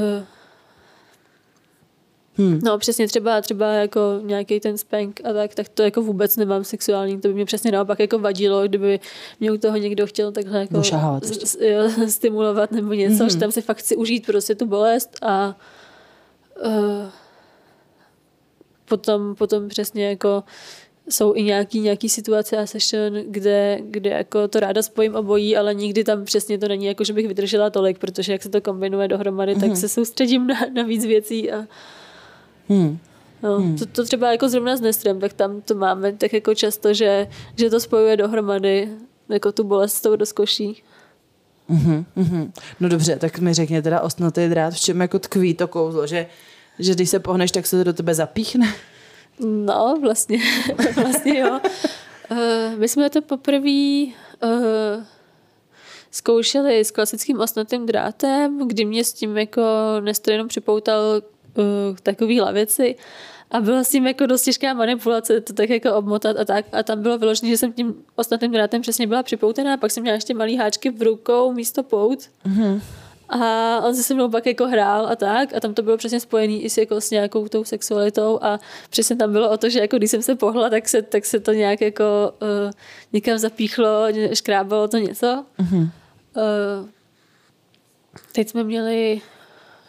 [2.40, 2.60] Hmm.
[2.64, 6.64] No přesně třeba, třeba jako nějaký ten spank a tak, tak to jako vůbec nemám
[6.64, 9.00] sexuální, to by mě přesně naopak jako vadilo, kdyby
[9.40, 10.82] mě u toho někdo chtěl takhle jako
[11.60, 13.32] jo, stimulovat nebo něco, mm-hmm.
[13.32, 15.58] že tam si fakt chci užít prostě tu bolest a
[16.66, 16.74] uh,
[18.86, 20.44] potom, potom přesně jako
[21.10, 25.74] jsou i nějaký, nějaký situace a session, kde, kde jako to ráda spojím obojí, ale
[25.74, 29.08] nikdy tam přesně to není jako, že bych vydržela tolik, protože jak se to kombinuje
[29.08, 29.60] dohromady, mm-hmm.
[29.60, 29.76] tak mhm.
[29.78, 31.68] se soustředím na, na víc věcí a
[32.70, 33.00] Hmm.
[33.44, 33.78] No, hmm.
[33.78, 37.28] to, to třeba jako zrovna s Nestrem, tak tam to máme tak jako často, že,
[37.56, 38.90] že to spojuje dohromady
[39.30, 40.84] jako tu bolest s tou rozkoší.
[41.70, 42.52] Mm-hmm, mm-hmm.
[42.80, 46.28] No dobře, tak mi řekně teda ostnatý drát, v čem jako tkví to kouzlo, že,
[46.80, 48.74] že když se pohneš, tak se to do tebe zapíchne?
[49.40, 50.40] No, vlastně,
[50.96, 51.60] vlastně jo.
[52.32, 52.38] Uh,
[52.78, 54.06] my jsme to poprvé
[54.44, 55.04] uh,
[56.12, 59.62] zkoušeli s klasickým osnatým drátem, kdy mě s tím jako
[60.00, 61.22] Nestor jenom připoutal
[61.58, 61.64] uh,
[62.04, 62.96] takovýhle věci.
[63.52, 66.66] A byla s tím jako dost těžká manipulace, to tak jako obmotat a tak.
[66.72, 70.16] A tam bylo vyložené, že jsem tím ostatním drátem přesně byla připoutená, pak jsem měla
[70.16, 72.20] ještě malý háčky v rukou místo pout.
[72.20, 72.82] Mm-hmm.
[73.30, 76.20] A on se se mnou pak jako hrál a tak a tam to bylo přesně
[76.20, 78.60] spojený i s, jako s nějakou tou sexualitou a
[78.90, 81.40] přesně tam bylo o to, že jako když jsem se pohla, tak se, tak se
[81.40, 82.72] to nějak jako uh,
[83.14, 85.46] někam zapíchlo, škrábalo to něco.
[85.60, 85.82] Mm-hmm.
[85.82, 86.90] Uh,
[88.32, 89.22] teď jsme měli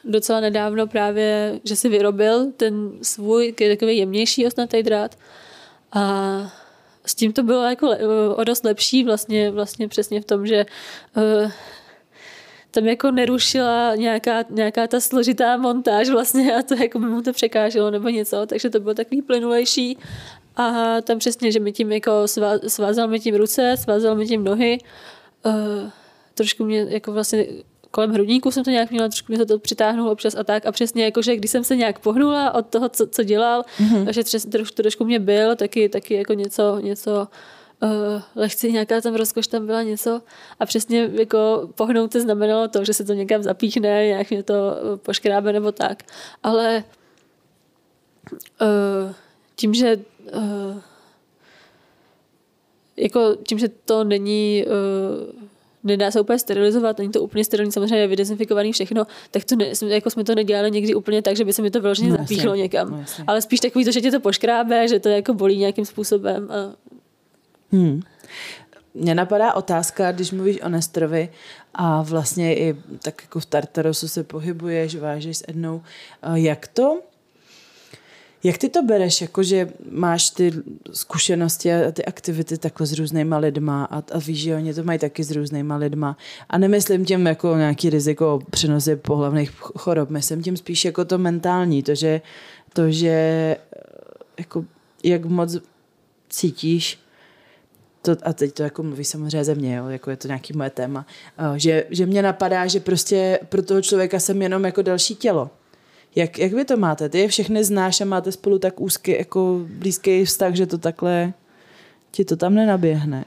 [0.05, 5.17] docela nedávno právě, že si vyrobil ten svůj takový jemnější osnatý drát.
[5.93, 6.03] A
[7.07, 7.91] s tím to bylo jako
[8.37, 10.67] o dost lepší vlastně, vlastně přesně v tom, že
[11.17, 11.51] uh,
[12.71, 17.33] tam jako nerušila nějaká, nějaká ta složitá montáž vlastně a to jako by mu to
[17.33, 19.99] překáželo nebo něco, takže to bylo takový plynulejší.
[20.57, 22.13] A tam přesně, že mi tím jako
[22.67, 24.79] svázal mi tím ruce, svázal mi tím nohy,
[25.45, 25.91] uh,
[26.35, 27.47] trošku mě jako vlastně
[27.91, 30.67] kolem hrudníku jsem to nějak měla, trošku mě to přitáhnulo občas a tak.
[30.67, 34.11] A přesně jako, že když jsem se nějak pohnula od toho, co, co dělal, mm-hmm.
[34.11, 37.29] že třes, trošku, trošku mě byl, taky, taky jako něco, něco
[37.83, 40.23] uh, lehce nějaká tam rozkoš tam byla něco
[40.61, 44.55] a přesně jako pohnout se znamenalo to, že se to někam zapíchne, nějak mě to
[44.55, 46.03] eh, poškrábe nebo tak.
[46.43, 46.85] Ale
[48.33, 49.15] uh,
[49.57, 50.01] tím, že
[50.33, 50.81] uh,
[52.97, 55.40] jako tím, že to není uh,
[55.85, 59.73] nedá se úplně sterilizovat, není to úplně sterilní, samozřejmě je vydezinfikovaný všechno, tak to ne,
[59.89, 62.55] jako jsme to nedělali někdy úplně tak, že by se mi to vyloženě no, zapíchlo
[62.55, 62.91] někam.
[62.91, 66.49] No, Ale spíš takový to, že tě to poškrábe, že to jako bolí nějakým způsobem.
[66.51, 66.75] A...
[67.73, 68.03] Hmm.
[68.95, 71.29] Mně napadá otázka, když mluvíš o Nestrovi
[71.75, 75.83] a vlastně i tak jako v Tartarosu se pohybuješ, vážeš s Ednou,
[76.35, 77.01] jak to
[78.43, 80.53] jak ty to bereš, jako že máš ty
[80.93, 84.99] zkušenosti a ty aktivity takhle s různýma lidma a, a víš, že oni to mají
[84.99, 86.17] taky s různýma lidma?
[86.49, 91.83] A nemyslím tím jako nějaký riziko přenosy pohlavných chorob, myslím tím spíš jako to mentální,
[91.83, 92.21] to, že,
[92.73, 93.57] to, že eh,
[94.39, 94.65] jako
[95.05, 95.57] jak moc
[96.29, 96.99] cítíš
[98.03, 100.71] to, a teď to jako mluví samozřejmě ze mě, jo, jako je to nějaký moje
[100.71, 101.07] téma,
[101.39, 105.51] eh, že, že mě napadá, že prostě pro toho člověka jsem jenom jako další tělo
[106.17, 107.09] jak, jak vy to máte?
[107.09, 111.33] Ty je všechny znáš a máte spolu tak úzký, jako blízký vztah, že to takhle
[112.11, 113.25] ti to tam nenaběhne?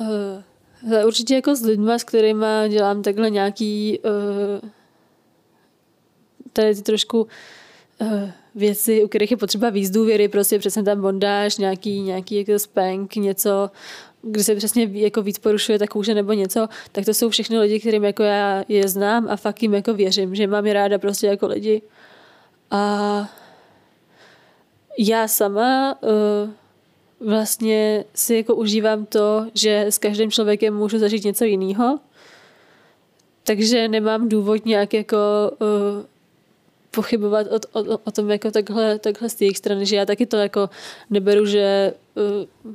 [0.00, 4.70] Uh, určitě jako s lidmi, s kterými dělám takhle nějaký uh,
[6.52, 7.26] tady ty trošku
[8.00, 12.58] uh, věci, u kterých je potřeba víc důvěry, prostě přesně tam bondáš, nějaký, nějaký jako
[12.58, 13.70] spank, něco,
[14.22, 17.80] kdy se přesně jako víc porušuje ta kůže nebo něco, tak to jsou všechny lidi,
[17.80, 21.26] kterým jako já je znám a fakt jim jako věřím, že mám je ráda prostě
[21.26, 21.82] jako lidi.
[22.70, 23.28] A
[24.98, 26.50] já sama uh,
[27.28, 32.00] vlastně si jako užívám to, že s každým člověkem můžu zažít něco jiného.
[33.44, 35.16] Takže nemám důvod nějak jako
[35.58, 36.04] uh,
[36.90, 40.36] pochybovat o, o, o tom jako takhle, takhle z jejich strany, že já taky to
[40.36, 40.70] jako
[41.10, 41.94] neberu, že
[42.64, 42.74] uh,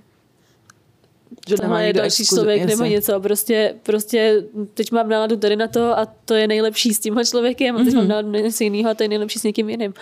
[1.50, 3.20] že tohle je další člověk nebo něco.
[3.20, 7.76] Prostě, prostě teď mám náladu tady na to a to je nejlepší s tímhle člověkem
[7.76, 7.96] a teď mm-hmm.
[7.96, 8.10] mám mhm.
[8.10, 9.94] náladu na něco jiného a to je nejlepší s někým jiným.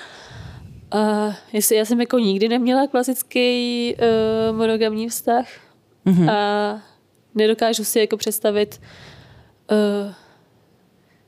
[0.92, 5.46] A jestli já jsem jako nikdy neměla klasický uh, monogamní vztah
[6.06, 6.32] mm-hmm.
[6.32, 6.82] a
[7.36, 8.82] nedokážu si jako představit,
[9.72, 10.14] uh,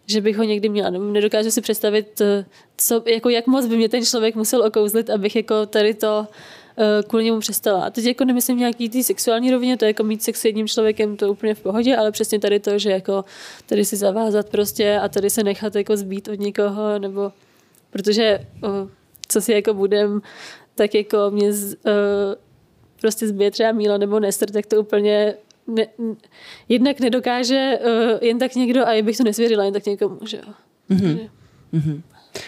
[0.05, 0.89] že bych ho někdy měla.
[0.89, 2.45] Nedokážu si představit, uh,
[2.77, 6.35] co, jako jak moc by mě ten člověk musel okouzlit, abych jako tady to uh,
[7.07, 7.83] kvůli němu přestala.
[7.83, 10.67] A teď jako nemyslím nějaký tý sexuální rovině, to je jako mít sex s jedním
[10.67, 13.25] člověkem, to je úplně v pohodě, ale přesně tady to, že jako
[13.65, 17.31] tady si zavázat prostě a tady se nechat jako zbít od někoho, nebo
[17.89, 18.89] protože uh,
[19.27, 20.21] co si jako budem,
[20.75, 21.73] tak jako mě z, uh,
[23.01, 25.33] prostě zbije třeba Míla nebo Nestr, tak to úplně
[25.67, 25.87] ne,
[26.69, 30.53] jednak nedokáže uh, jen tak někdo a bych to nesvěřila jen tak někomu, že jo.
[30.89, 31.29] Mm-hmm.
[31.73, 32.01] Mm-hmm.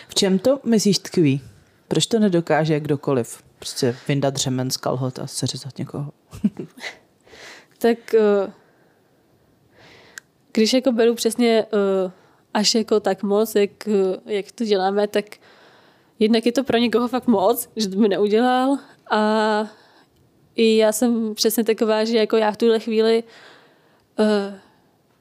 [0.08, 1.42] V čem to myslíš tkví?
[1.88, 3.44] Proč to nedokáže kdokoliv?
[3.62, 6.12] Prostě vyndat řemen z kalhot a seřezat někoho.
[7.78, 8.54] tak uh,
[10.54, 11.66] když jako beru přesně
[12.06, 12.12] uh,
[12.54, 13.94] až jako tak moc, jak, uh,
[14.26, 15.26] jak to děláme, tak
[16.20, 18.78] jednak je to pro někoho fakt moc, že to by neudělal
[19.12, 19.68] a
[20.56, 23.24] i já jsem přesně taková, že jako já v tuhle chvíli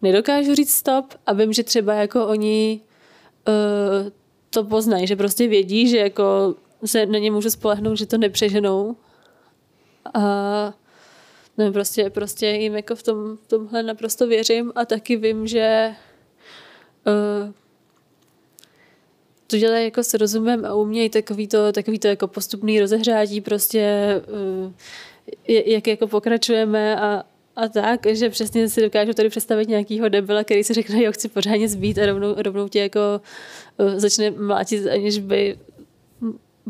[0.03, 2.81] nedokážu říct stop a vím, že třeba jako oni
[4.51, 8.97] to poznají, že prostě vědí, že jako se na ně můžu spolehnout, že to nepřeženou.
[10.15, 10.75] A
[11.59, 15.95] ne, prostě, prostě jim jako v tom, tomhle naprosto věřím a taky vím, že
[17.07, 17.53] uh,
[19.47, 24.15] to dělají jako s rozumem a umějí takový to, takový to jako postupný rozehřátí prostě
[24.65, 24.73] uh,
[25.49, 27.23] jak jako pokračujeme a,
[27.57, 31.29] a tak, že přesně si dokážu tady představit nějakýho debila, který si řekne, jo, chci
[31.29, 33.01] pořádně zbít a rovnou, rovnou tě jako
[33.77, 35.59] uh, začne mlátit, aniž by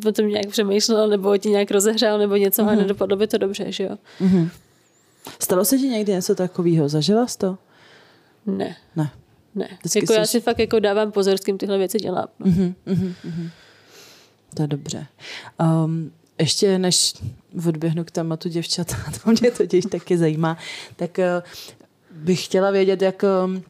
[0.07, 2.69] o tom nějak přemýšlel, nebo ti nějak rozehřál, nebo něco, mm-hmm.
[2.69, 3.97] a nedopadlo by to dobře, že jo.
[4.21, 4.49] Mm-hmm.
[5.39, 6.89] Stalo se ti někdy něco takového?
[6.89, 7.59] Zažila jsi to?
[8.47, 8.77] Ne.
[8.97, 9.11] Ne.
[9.55, 9.69] Ne.
[9.95, 10.19] jako jsi...
[10.19, 12.27] já si fakt jako dávám pozor, s kým tyhle věci dělám.
[12.39, 12.47] No.
[12.47, 13.51] Mm-hmm, mm-hmm.
[14.55, 15.07] To je dobře.
[15.85, 17.15] Um, ještě než
[17.69, 18.87] odběhnu k tématu děvčat,
[19.25, 20.57] to mě totiž taky zajímá,
[20.97, 21.25] tak uh,
[22.11, 23.63] bych chtěla vědět, jak, um,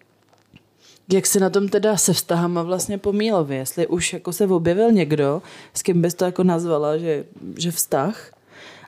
[1.12, 4.92] jak se na tom teda se vztahama vlastně po Mílově, jestli už jako se objevil
[4.92, 5.42] někdo,
[5.75, 7.25] s kým bys to jako nazvala, že,
[7.57, 8.33] že vztah,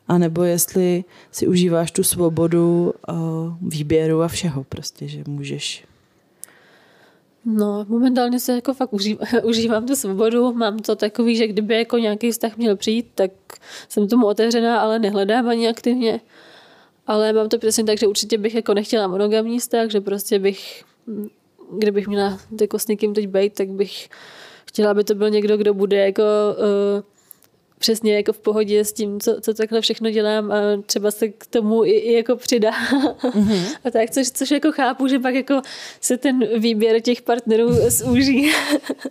[0.09, 3.17] anebo jestli si užíváš tu svobodu uh,
[3.61, 5.85] výběru a všeho prostě, že můžeš?
[7.45, 11.99] No, momentálně se jako fakt užívám, užívám tu svobodu, mám to takový, že kdyby jako
[11.99, 13.31] nějaký vztah měl přijít, tak
[13.89, 16.21] jsem tomu otevřená, ale nehledám ani aktivně.
[17.07, 20.85] Ale mám to přesně tak, že určitě bych jako nechtěla monogamní vztah, že prostě bych,
[21.79, 24.09] kdybych měla jako s někým teď být, tak bych
[24.67, 26.23] chtěla, aby to byl někdo, kdo bude jako
[26.59, 27.03] uh,
[27.83, 30.57] přesně jako v pohodě s tím, co, co takhle všechno dělám a
[30.87, 32.71] třeba se k tomu i, i jako přidá.
[32.71, 33.77] Mm-hmm.
[33.85, 35.63] A tak, což, což jako chápu, že pak jako
[36.01, 38.53] se ten výběr těch partnerů zúží.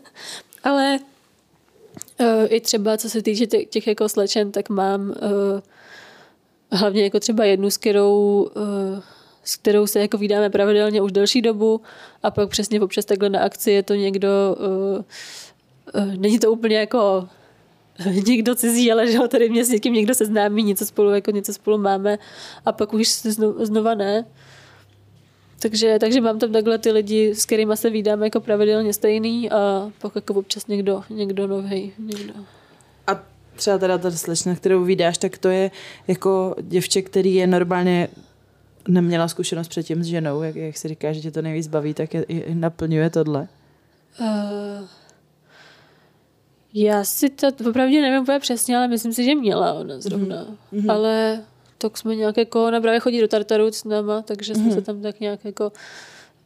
[0.64, 1.00] Ale
[2.20, 5.16] uh, i třeba co se týče těch, těch jako slečen, tak mám uh,
[6.72, 9.04] hlavně jako třeba jednu, s kterou uh,
[9.44, 11.82] s kterou se jako vydáme pravidelně už delší dobu
[12.24, 16.78] a pak přesně občas takhle na akci je to někdo, uh, uh, není to úplně
[16.78, 17.28] jako
[18.28, 21.54] někdo cizí, ale že ho tady mě s někým někdo seznámí, něco spolu, jako něco
[21.54, 22.20] spolu máme
[22.66, 23.10] a pak už
[23.60, 24.26] znova ne.
[25.62, 29.92] Takže, takže mám tam takhle ty lidi, s kterými se vídáme jako pravidelně stejný a
[30.02, 31.94] pak jako občas někdo, někdo nový.
[32.00, 32.34] Někdo.
[33.08, 33.24] A
[33.56, 35.72] třeba teda ta slečna, kterou vydáš, tak to je
[36.08, 38.08] jako děvče, který je normálně
[38.88, 42.14] neměla zkušenost předtím s ženou, jak, jak si říká, že tě to nejvíc baví, tak
[42.14, 43.48] je, je, naplňuje tohle?
[44.20, 44.88] Uh,
[46.74, 50.46] já si to opravdu nevím úplně přesně, ale myslím si, že měla ona zrovna.
[50.74, 50.92] Mm-hmm.
[50.92, 51.44] Ale
[51.78, 54.74] tak jsme nějak jako, na právě chodí do Tartaru s náma, takže jsme mm-hmm.
[54.74, 55.72] se tam tak nějak jako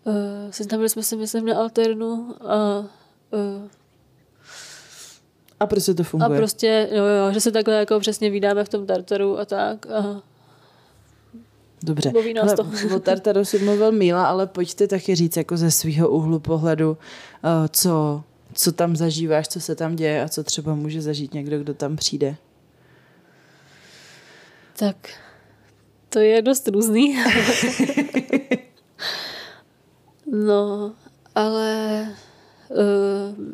[0.04, 0.14] uh,
[0.52, 3.68] seznámili jsme se, myslím, na Alternu a uh,
[5.60, 6.38] a prostě to funguje.
[6.38, 9.86] A prostě, jo, jo, že se takhle jako přesně vydáme v tom Tartaru a tak.
[9.86, 10.22] A
[11.86, 12.12] Dobře.
[12.36, 12.68] nás to.
[12.96, 16.98] o Tartaru si mluvil Míla, ale pojďte taky říct jako ze svého úhlu pohledu, uh,
[17.72, 18.24] co
[18.56, 21.96] co tam zažíváš, co se tam děje a co třeba může zažít někdo, kdo tam
[21.96, 22.36] přijde?
[24.78, 24.96] Tak,
[26.10, 27.18] to je dost různý.
[30.32, 30.94] no,
[31.36, 32.08] ale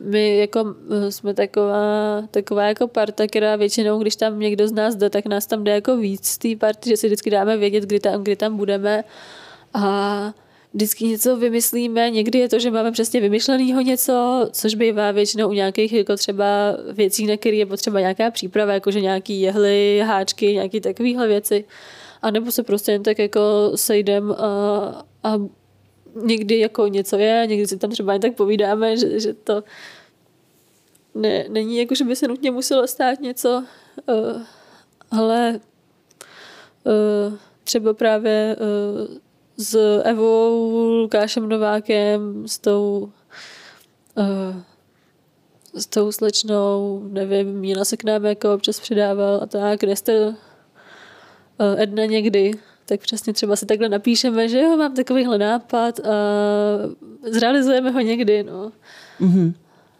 [0.03, 0.73] my jako uh,
[1.09, 5.45] jsme taková, taková jako parta, která většinou, když tam někdo z nás jde, tak nás
[5.45, 8.35] tam jde jako víc z té party, že si vždycky dáme vědět, kdy tam, kdy
[8.35, 9.03] tam budeme
[9.73, 10.33] a
[10.73, 15.53] vždycky něco vymyslíme, někdy je to, že máme přesně vymyšlenýho něco, což bývá většinou u
[15.53, 16.45] nějakých jako třeba
[16.93, 21.65] věcí, na které je potřeba nějaká příprava, jakože nějaký jehly, háčky, nějaké takovéhle věci.
[22.21, 25.37] A nebo se prostě jen tak jako sejdem a, a
[26.15, 29.63] někdy jako něco je, někdy si tam třeba jen tak povídáme, že, že to
[31.15, 33.63] ne, není jako, že by se nutně muselo stát něco,
[34.07, 34.41] uh,
[35.11, 35.59] ale
[36.83, 37.33] uh,
[37.63, 39.17] třeba právě uh,
[39.57, 43.11] s Evou, Lukášem Novákem, s tou
[44.15, 44.61] uh,
[45.73, 50.35] s tou slečnou, nevím, Míla se k nám jako občas přidával a tak, Nester uh,
[51.77, 52.51] Edna někdy,
[52.91, 56.11] tak přesně třeba si takhle napíšeme, že jo, mám takovýhle nápad a
[57.31, 58.71] zrealizujeme ho někdy, no.
[59.21, 59.53] Mm-hmm.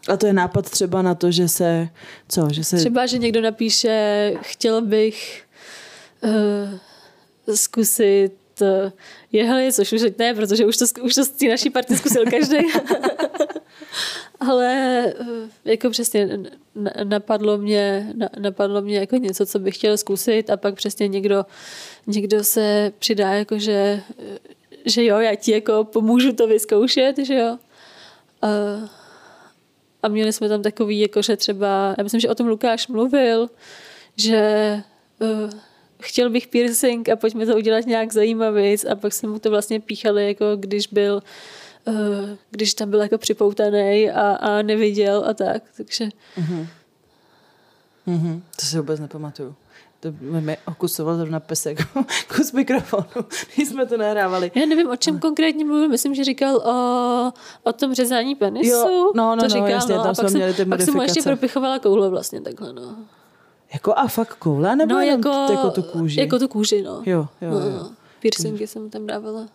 [0.07, 1.89] A to je nápad třeba na to, že se,
[2.27, 2.77] co, že se...
[2.77, 5.43] Třeba, že někdo napíše, chtěl bych
[6.23, 8.31] uh, zkusit
[8.61, 8.91] eh,
[9.31, 12.57] jehly, což už ne, protože už to, už to z té naší party zkusil každý.
[14.39, 16.39] Ale eh, jako přesně
[17.03, 21.45] napadlo mě, napadlo mě jako něco, co bych chtěla zkusit a pak přesně někdo,
[22.07, 24.01] někdo se přidá jako, že,
[24.85, 27.57] že jo, já ti jako pomůžu to vyzkoušet, že jo.
[28.41, 28.47] A,
[30.03, 33.49] a měli jsme tam takový, jako že třeba, já myslím, že o tom Lukáš mluvil,
[34.17, 34.83] že
[36.01, 39.79] chtěl bych piercing a pojďme to udělat nějak zajímavý a pak jsme mu to vlastně
[39.79, 41.21] píchali, jako když byl
[41.87, 41.95] uh,
[42.51, 46.67] když tam byl jako připoutaný a, a neviděl a tak, takže uh-huh.
[48.07, 48.41] Uh-huh.
[48.59, 49.55] to si vůbec nepamatuju
[50.01, 51.77] to mi okusoval zrovna pesek
[52.35, 53.25] kus mikrofonu,
[53.55, 54.51] když jsme to nahrávali.
[54.55, 57.31] Já nevím, o čem konkrétně mluvil, myslím, že říkal o,
[57.63, 58.69] o tom řezání penisu.
[58.69, 61.01] Jo, no, no, to říkal, no, jasně, no, tam jsme měli ty Pak jsem mu
[61.01, 62.95] ještě propichovala koule vlastně takhle, no.
[63.73, 66.19] Jako a fakt koule, nebo no, jako, jako tu kůži?
[66.19, 67.03] Jako tu kůži, no.
[67.05, 67.89] Jo, jo, no, jo.
[68.19, 69.47] Piercingy jsem tam dávala.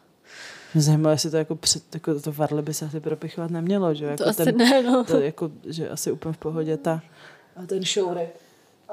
[0.75, 4.05] Mě zajímalo, jestli to jako před, jako to varle by se asi propichovat nemělo, že?
[4.05, 5.05] Jako to ten, asi ne, no.
[5.05, 7.03] To jako, že asi úplně v pohodě ta,
[7.57, 8.41] a ten šourek.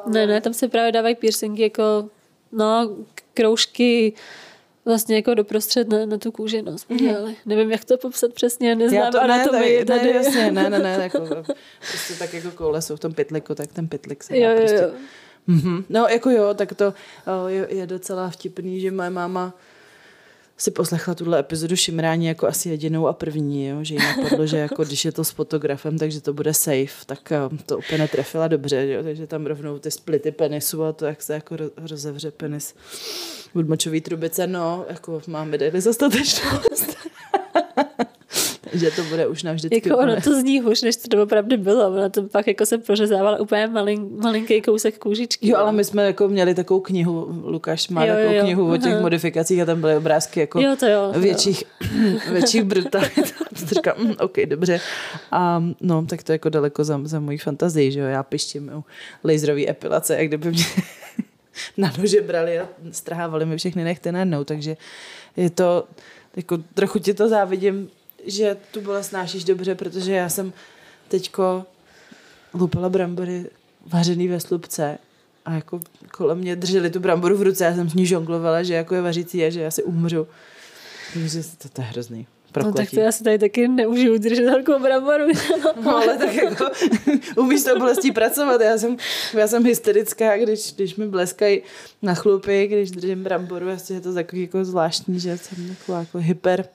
[0.08, 2.10] Ne, ne, tam se právě dávají piercingy jako,
[2.52, 2.96] no,
[3.34, 4.14] kroužky,
[4.86, 7.36] vlastně jako doprostřed na, na tu kůži, no, jsme mm-hmm.
[7.46, 10.04] Nevím, jak to popsat přesně, neznám to, anatomii ne, tady.
[10.04, 11.20] Ne, jasně, ne, ne, ne, jako,
[11.92, 14.78] prostě tak jako koule jsou v tom pytliku, tak ten pytlik se dá jo, prostě.
[14.78, 14.92] Jo.
[15.50, 15.84] Mm-hmm.
[15.90, 16.94] No, jako jo, tak to
[17.48, 19.54] je, je docela vtipný, že moje máma
[20.58, 23.84] si poslechla tuhle epizodu Šimrání jako asi jedinou a první, jo?
[23.84, 27.32] že jí napadlo, že jako když je to s fotografem, takže to bude safe, tak
[27.32, 29.04] eh, to úplně netrefila dobře, jo?
[29.04, 32.76] takže tam rovnou ty splity penisu a to, jak se jako rozevře penis
[33.56, 36.93] od močový trubice, no, jako mám medaily za statečnost.
[38.80, 39.90] že to bude už navždycky.
[39.90, 41.88] Jako ono to zní hůř, než to opravdu bylo.
[41.88, 45.48] Ono to pak jako se prořezávala úplně malin, malinký kousek kůžičky.
[45.48, 48.78] Jo, ale my jsme jako měli takovou knihu, Lukáš má jo, takovou jo, knihu o
[48.78, 49.02] těch Aha.
[49.02, 52.20] modifikacích a tam byly obrázky jako jo, to jo, to větších, jo.
[52.32, 53.34] větších brutalit.
[53.76, 54.80] říkám, mm, OK, dobře.
[55.32, 58.06] A no, tak to je jako daleko za, za mojí fantazii, že jo.
[58.06, 58.84] Já pištím u
[59.24, 60.64] laserový epilace, jak kdyby mě
[61.78, 64.78] na nože brali a strhávali mi všechny nechty najednou, takže
[65.38, 65.88] je to,
[66.36, 67.90] jako trochu ti to závidím,
[68.26, 70.54] že tu bolest snášíš dobře, protože já jsem
[71.08, 71.66] teďko
[72.54, 73.46] lupila brambory
[73.88, 74.98] vařený ve slupce
[75.46, 75.80] a jako
[76.12, 79.02] kolem mě drželi tu bramboru v ruce, já jsem s ní žonglovala, že jako je
[79.02, 80.28] vařící a že já si umřu.
[81.14, 82.28] Takže to, to je hrozný.
[82.52, 82.78] Prokletí.
[82.78, 85.24] No tak to já si tady taky neužiju držet takovou bramboru.
[85.84, 86.66] no ale tak jako
[87.42, 88.62] umíš to bolestí pracovat.
[88.62, 88.98] Já jsem,
[89.34, 91.62] já jsem hysterická, když, když mi bleskají
[92.02, 96.18] na chlupy, když držím bramboru, vlastně je to takový jako zvláštní, že jsem taková jako
[96.18, 96.66] hyper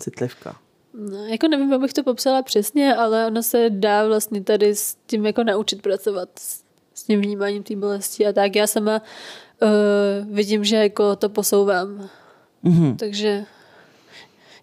[0.00, 0.56] citlivka.
[0.94, 4.96] No, jako nevím, jak bych to popsala přesně, ale ono se dá vlastně tady s
[5.06, 6.64] tím jako naučit pracovat s,
[7.06, 8.56] tím vnímáním té bolesti a tak.
[8.56, 9.02] Já sama
[9.62, 12.08] uh, vidím, že jako to posouvám.
[12.64, 12.96] Mm-hmm.
[12.96, 13.44] Takže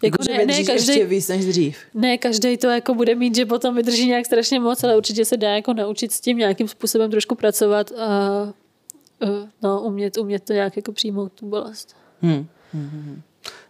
[0.03, 1.77] jako ne, ne, každý, ještě víc než dřív.
[1.93, 5.37] Ne, každý to jako bude mít, že potom vydrží nějak strašně moc, ale určitě se
[5.37, 8.43] dá jako naučit s tím nějakým způsobem trošku pracovat a
[9.23, 9.29] uh,
[9.61, 11.95] no, umět, umět to nějak jako přijmout tu bolest.
[12.21, 12.47] Hmm.
[12.73, 13.21] Hmm.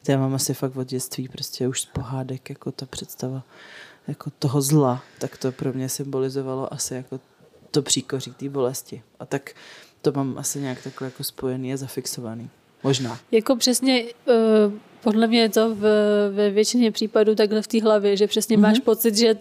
[0.07, 0.13] Hmm.
[0.13, 3.43] Já mám asi fakt od dětství prostě už z pohádek jako ta představa
[4.07, 7.19] jako toho zla, tak to pro mě symbolizovalo asi jako
[7.71, 9.03] to příkoří té bolesti.
[9.19, 9.55] A tak
[10.01, 12.49] to mám asi nějak takhle jako spojený a zafixovaný.
[12.83, 13.19] Možná.
[13.31, 14.73] Jako přesně uh,
[15.03, 15.81] podle mě je to v,
[16.31, 18.61] ve většině případů takhle v té hlavě, že přesně mm-hmm.
[18.61, 19.35] máš pocit, že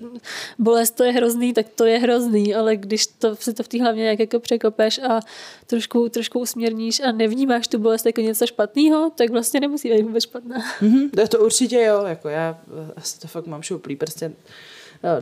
[0.58, 3.82] bolest to je hrozný, tak to je hrozný, ale když to, si to v té
[3.82, 5.20] hlavě nějak jako překopeš a
[5.66, 10.24] trošku, trošku usměrníš a nevnímáš tu bolest jako něco špatného, tak vlastně nemusí být vůbec
[10.24, 10.56] špatná.
[10.82, 12.58] Mm-hmm, to, to určitě jo, jako já
[12.96, 14.32] asi to fakt mám šouplý prostě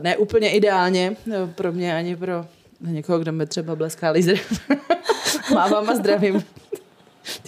[0.01, 1.15] ne úplně ideálně
[1.55, 2.45] pro mě ani pro
[2.81, 4.39] někoho, kdo mi třeba bleská laser.
[5.53, 6.43] Mávám a zdravím.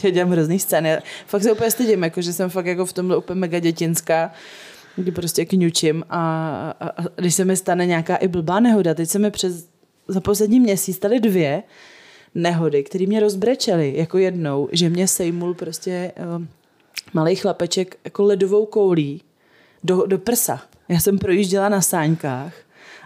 [0.03, 0.97] Já dělám hrozný scény.
[1.25, 4.31] Fakt se úplně stydím, jako, že jsem fakt jako v tomhle úplně mega dětinská
[4.95, 6.21] kdy prostě kňučím a,
[6.79, 9.67] a, a, když se mi stane nějaká i blbá nehoda, teď se mi přes
[10.07, 11.63] za poslední měsíc staly dvě
[12.35, 16.45] nehody, které mě rozbrečely jako jednou, že mě sejmul prostě uh,
[17.13, 19.21] malý chlapeček jako ledovou koulí
[19.83, 20.61] do, do prsa.
[20.89, 22.53] Já jsem projížděla na sáňkách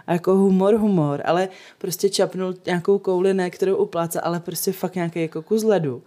[0.06, 4.94] a jako humor, humor, ale prostě čapnul nějakou kouli, ne kterou upláca, ale prostě fakt
[4.94, 6.02] nějaký jako kus ledu.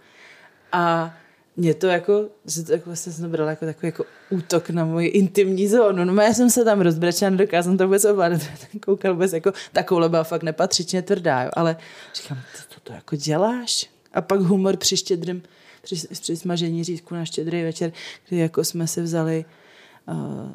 [0.72, 1.14] A
[1.56, 5.08] mě to jako, že to jako vlastně jsem brala jako takový jako útok na moji
[5.08, 6.04] intimní zónu.
[6.04, 8.40] No já jsem se tam rozbrečela, nedokázala jsem to vůbec ovládat.
[8.84, 11.50] Koukal vůbec jako, takovou byla fakt nepatřičně tvrdá, jo.
[11.52, 11.76] ale
[12.14, 13.90] říkám, to, to, to jako děláš?
[14.12, 15.42] A pak humor při štědrým,
[15.82, 17.92] při, při smažení řízku na štědrý večer,
[18.28, 19.44] kdy jako jsme si vzali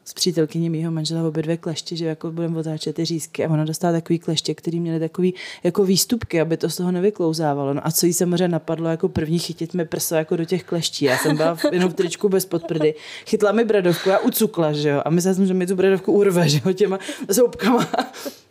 [0.04, 3.66] s přítelkyní mýho manžela obě dvě kleště, že jako budeme otáčet ty řízky a ona
[3.66, 5.34] dostala takový kleště, který měly takový
[5.64, 7.74] jako výstupky, aby to z toho nevyklouzávalo.
[7.74, 11.06] No a co jí samozřejmě napadlo jako první chytit mi prso jako do těch kleští.
[11.06, 12.96] Já jsem byla v, jenom v tričku bez podprdy.
[13.26, 15.02] Chytla mi bradovku a ucukla, že jo.
[15.06, 17.00] A myslela jsem, že mi tu bradovku urve, že jo, těma
[17.30, 17.88] zoubkama.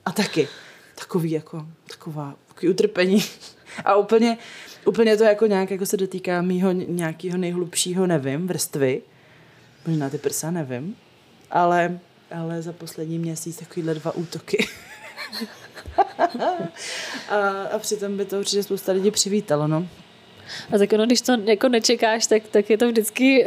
[0.07, 0.49] A taky
[0.95, 3.25] takový jako, taková, takový utrpení.
[3.85, 4.39] A úplně,
[4.87, 9.03] úplně to jako nějak jako se dotýká mýho nějakého nejhlubšího, nevím, vrstvy.
[9.87, 10.97] Možná ty prsa, nevím.
[11.51, 11.99] Ale,
[12.31, 14.67] ale za poslední měsíc takovýhle dva útoky.
[17.29, 17.37] a,
[17.73, 19.89] a přitom by to určitě spousta lidí přivítalo, no.
[20.73, 23.47] A tak ono, když to jako nečekáš, tak, tak je to vždycky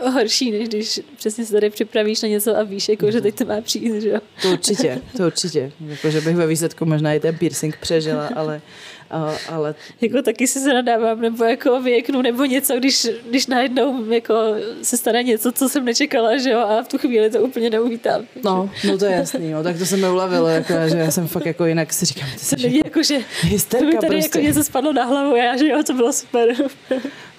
[0.00, 3.34] uh, horší, než když přesně se tady připravíš na něco a víš, jako, že teď
[3.34, 4.20] to má přijít, že jo?
[4.42, 5.72] To určitě, to určitě.
[5.86, 8.60] Jako, že bych ve výsledku možná i ten piercing přežila, ale,
[9.14, 9.74] a, ale...
[10.00, 14.34] Jako taky si se nadávám, nebo jako věknu, nebo něco, když, když najednou jako
[14.82, 18.26] se stane něco, co jsem nečekala, že jo, a v tu chvíli to úplně neuvítám.
[18.44, 21.28] No, no to je jasný, jo, tak to se mi ulevilo, jako, že já jsem
[21.28, 24.38] fakt jako jinak si říkám, ty jsi jako, jako, že hysterka mi tady prostě.
[24.38, 26.54] jako něco spadlo na hlavu, já, že jo, to bylo super.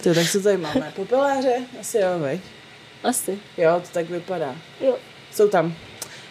[0.04, 0.92] to, tak co tady máme?
[0.96, 1.54] Popeláře?
[1.80, 2.40] Asi jo, vej.
[3.04, 3.40] Asi.
[3.58, 4.56] Jo, to tak vypadá.
[4.82, 4.96] Jo.
[5.34, 5.74] Jsou tam.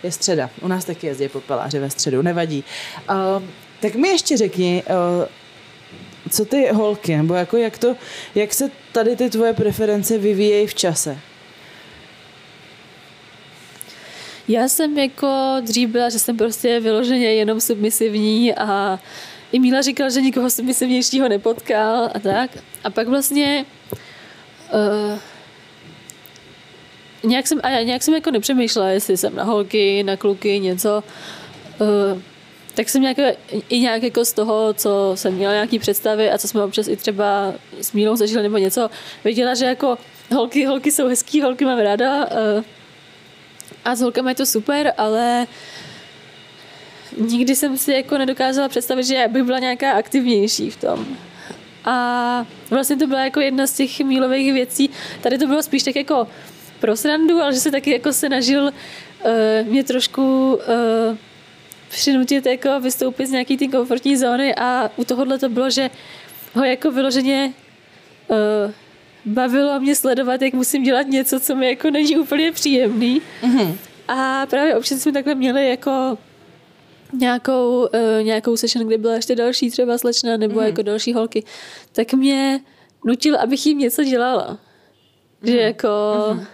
[0.02, 0.50] Je středa.
[0.60, 2.64] U nás taky jezdí popeláři ve středu, nevadí.
[3.10, 3.42] Uh,
[3.84, 5.24] tak mi ještě řekni, uh,
[6.30, 7.96] co ty holky, nebo jako jak, to,
[8.34, 11.18] jak se tady ty tvoje preference vyvíjejí v čase?
[14.48, 19.00] Já jsem jako dřív byla, že jsem prostě vyloženě jenom submisivní a
[19.52, 22.50] i Míla říkal, že nikoho submisivnějšího nepotkal a tak.
[22.84, 23.64] A pak vlastně
[24.72, 25.18] uh,
[27.30, 31.04] nějak jsem, a já nějak jsem jako nepřemýšlela, jestli jsem na holky, na kluky, něco.
[31.80, 32.20] Uh,
[32.74, 33.16] tak jsem nějak,
[33.68, 36.96] i nějak jako z toho, co jsem měla nějaký představy a co jsme občas i
[36.96, 38.90] třeba s Mílou zažili nebo něco,
[39.24, 39.98] věděla, že jako
[40.32, 42.64] holky, holky jsou hezký, holky mám ráda uh,
[43.84, 45.46] a s holkami je to super, ale
[47.18, 51.06] nikdy jsem si jako nedokázala představit, že bych byla nějaká aktivnější v tom.
[51.84, 54.90] A vlastně to byla jako jedna z těch mílových věcí.
[55.20, 56.28] Tady to bylo spíš tak jako
[56.80, 61.16] pro srandu, ale že se taky jako se nažil uh, mě trošku uh,
[61.94, 65.90] přinutit jako vystoupit z nějaký ty komfortní zóny a u tohohle to bylo, že
[66.54, 67.52] ho jako vyloženě
[68.28, 68.36] uh,
[69.24, 73.22] bavilo mě sledovat, jak musím dělat něco, co mi jako není úplně příjemný.
[73.42, 73.76] Mm-hmm.
[74.08, 76.18] A právě občas jsme takhle měli jako
[77.12, 80.66] nějakou, uh, nějakou session, kde byla ještě další třeba slečna nebo mm-hmm.
[80.66, 81.44] jako další holky,
[81.92, 82.60] tak mě
[83.04, 84.58] nutil, abych jim něco dělala.
[85.42, 85.50] Mm-hmm.
[85.50, 85.88] Že jako...
[85.88, 86.46] Mm-hmm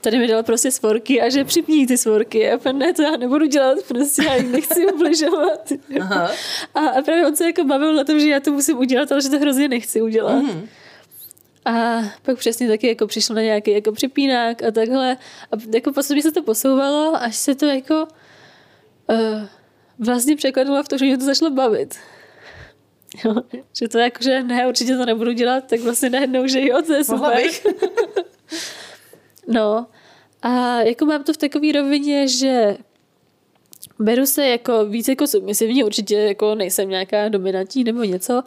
[0.00, 2.50] tady mi dal prostě svorky a že připní ty svorky.
[2.50, 5.72] A ne, to já nebudu dělat, prostě já jim nechci ubližovat.
[6.74, 9.22] A, a právě on se jako bavil na tom, že já to musím udělat, ale
[9.22, 10.42] že to hrozně nechci udělat.
[10.42, 10.66] Mm-hmm.
[11.64, 15.16] A pak přesně taky jako přišlo na nějaký jako připínák a takhle.
[15.52, 18.08] A jako postupně se to posouvalo, až se to jako
[19.10, 19.42] uh,
[19.98, 21.96] vlastně překladilo v to, že mě to začalo bavit.
[23.24, 23.34] Jo,
[23.78, 26.92] že to jako, že ne, určitě to nebudu dělat, tak vlastně najednou, že jo, to
[26.92, 27.40] je super.
[29.48, 29.86] No
[30.42, 32.76] a jako mám to v takové rovině, že
[33.98, 38.42] beru se jako víc jako submisivní, určitě jako nejsem nějaká dominantní nebo něco,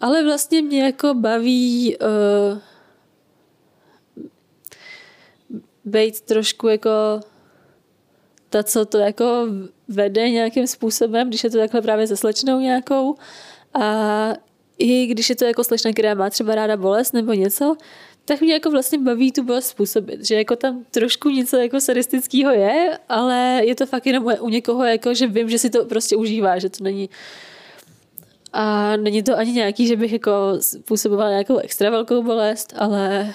[0.00, 2.58] ale vlastně mě jako baví uh,
[5.84, 6.90] být trošku jako
[8.48, 9.46] ta, co to jako
[9.88, 13.14] vede nějakým způsobem, když je to takhle právě se slečnou nějakou.
[13.80, 14.32] A
[14.78, 17.76] i když je to jako slečna, která má třeba ráda bolest nebo něco,
[18.30, 22.52] tak mě jako vlastně baví tu bolest způsobit, že jako tam trošku něco jako sadistického
[22.52, 26.16] je, ale je to fakt jenom u někoho, jako, že vím, že si to prostě
[26.16, 27.10] užívá, že to není
[28.52, 33.34] a není to ani nějaký, že bych jako způsobovala nějakou extra velkou bolest, ale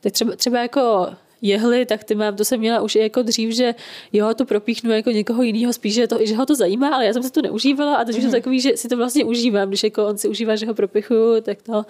[0.00, 1.08] tak třeba, třeba jako
[1.44, 3.74] jehly, tak ty mám, to jsem měla už i jako dřív, že
[4.12, 7.12] jo, to propíchnu jako někoho jiného, spíš, že, to, že ho to zajímá, ale já
[7.12, 8.18] jsem se to neužívala a teď mm-hmm.
[8.18, 8.32] je to mhm.
[8.32, 11.62] takový, že si to vlastně užívám, když jako on si užívá, že ho propichuju, tak
[11.62, 11.84] to,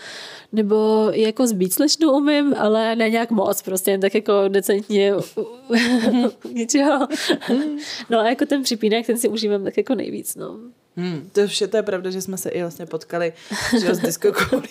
[0.53, 6.31] nebo jako zbít slečnu umím, ale ne nějak moc, prostě jen tak jako decentně mm-hmm.
[6.53, 7.09] něčeho.
[7.49, 7.79] Mhm.
[8.11, 10.59] no a jako ten připínek, ten si užívám tak jako nejvíc, no.
[10.97, 13.33] Hmm, to, vše, to je pravda, že jsme se i vlastně potkali
[13.81, 14.69] že, s diskokoulí.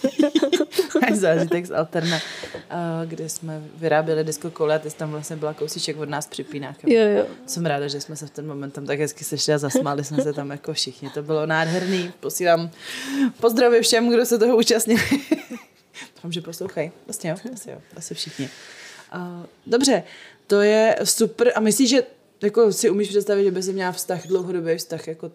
[1.08, 2.20] Až zážitek z Alterna,
[3.06, 6.76] kde jsme vyráběli diskokoule a ty tam vlastně byla kousíček od nás připínák.
[6.84, 7.26] Jo, jo.
[7.46, 10.24] Jsem ráda, že jsme se v ten moment tam tak hezky sešli a zasmáli jsme
[10.24, 11.10] se tam jako všichni.
[11.10, 12.12] To bylo nádherný.
[12.20, 12.72] Posílám
[13.40, 15.02] pozdravy všem, kdo se toho účastnili.
[16.16, 16.92] Doufám, že poslouchají.
[17.08, 18.50] Vlastně jo, asi jo, asi všichni.
[19.16, 20.04] Uh, dobře,
[20.48, 22.04] to je super a myslíš, že
[22.44, 25.32] jako si umíš představit, že by si měla vztah, dlouhodobý vztah jako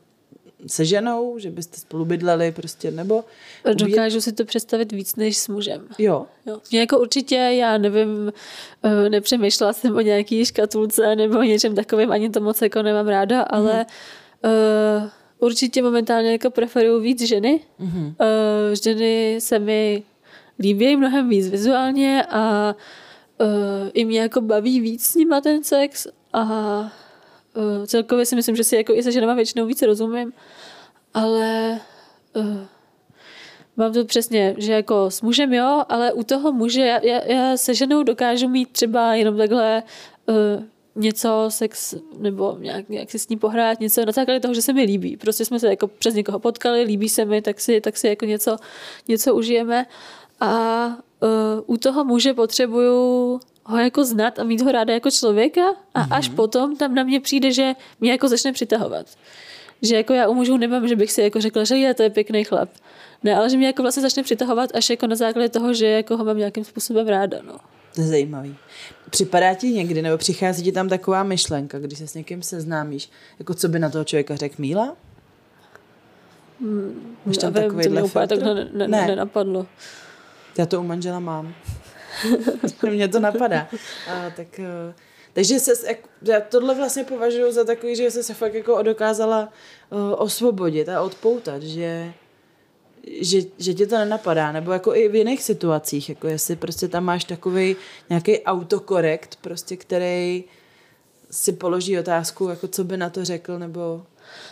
[0.67, 3.25] se ženou, že byste spolu bydleli prostě, nebo...
[3.75, 5.87] Dokážu si to představit víc než s mužem.
[5.99, 6.27] Jo.
[6.47, 6.61] jo.
[6.71, 8.33] Mě jako určitě, já nevím,
[8.83, 13.09] eh, nepřemýšlela jsem o nějaký škatulce nebo o něčem takovým, ani to moc jako nemám
[13.09, 13.87] ráda, ale
[14.43, 14.51] mm.
[15.03, 17.61] uh, určitě momentálně jako preferuju víc ženy.
[17.81, 18.07] Mm-hmm.
[18.07, 18.15] Uh,
[18.83, 20.03] ženy se mi
[20.59, 22.75] líbí mnohem víc vizuálně a
[23.41, 23.47] uh,
[23.95, 26.93] i mě jako baví víc s nima ten sex a
[27.57, 30.33] uh, celkově si myslím, že si jako i se ženama většinou víc rozumím,
[31.15, 31.81] ale
[32.37, 32.59] uh,
[33.77, 37.57] mám to přesně, že jako s mužem jo, ale u toho muže já, já, já
[37.57, 39.83] se ženou dokážu mít třeba jenom takhle
[40.27, 40.65] uh,
[40.99, 44.73] něco, sex, nebo nějak, nějak si s ní pohrát, něco na základě toho, že se
[44.73, 45.17] mi líbí.
[45.17, 48.25] Prostě jsme se jako přes někoho potkali, líbí se mi, tak si, tak si jako
[48.25, 48.57] něco,
[49.09, 49.87] něco užijeme.
[50.41, 55.63] A uh, u toho muže potřebuju ho jako znát a mít ho ráda jako člověka
[55.95, 56.17] a mm-hmm.
[56.17, 59.07] až potom tam na mě přijde, že mě jako začne přitahovat.
[59.83, 62.11] Že jako já u mužů nemám, že bych si jako řekla, že je, to je
[62.11, 62.69] pěkný chlap.
[63.25, 66.17] Ne, ale že mě jako vlastně začne přitahovat až jako na základě toho, že jako
[66.17, 67.39] ho mám nějakým způsobem ráda.
[67.47, 67.57] No.
[67.95, 68.57] To je zajímavý.
[69.11, 73.55] Připadá ti někdy, nebo přichází ti tam taková myšlenka, když se s někým seznámíš, jako
[73.55, 74.97] co by na toho člověka řekl Míla?
[76.61, 79.07] Hmm, Máš tam takový to mě úplně takhle ne, ne, ne.
[79.07, 79.67] nenapadlo.
[80.59, 81.55] Já to u manžela mám.
[82.91, 83.69] Mně to napadá.
[84.11, 84.95] A, tak, eh,
[85.33, 89.53] takže se, já tohle vlastně považuji za takový, že se se fakt jako dokázala
[89.91, 92.13] uh, osvobodit a odpoutat, že,
[93.21, 97.05] že, že tě to nenapadá, nebo jako i v jiných situacích, jako jestli prostě tam
[97.05, 97.77] máš takový
[98.11, 100.45] nějaký autokorekt, prostě, který
[101.31, 104.03] si položí otázku, jako co by na to řekl, nebo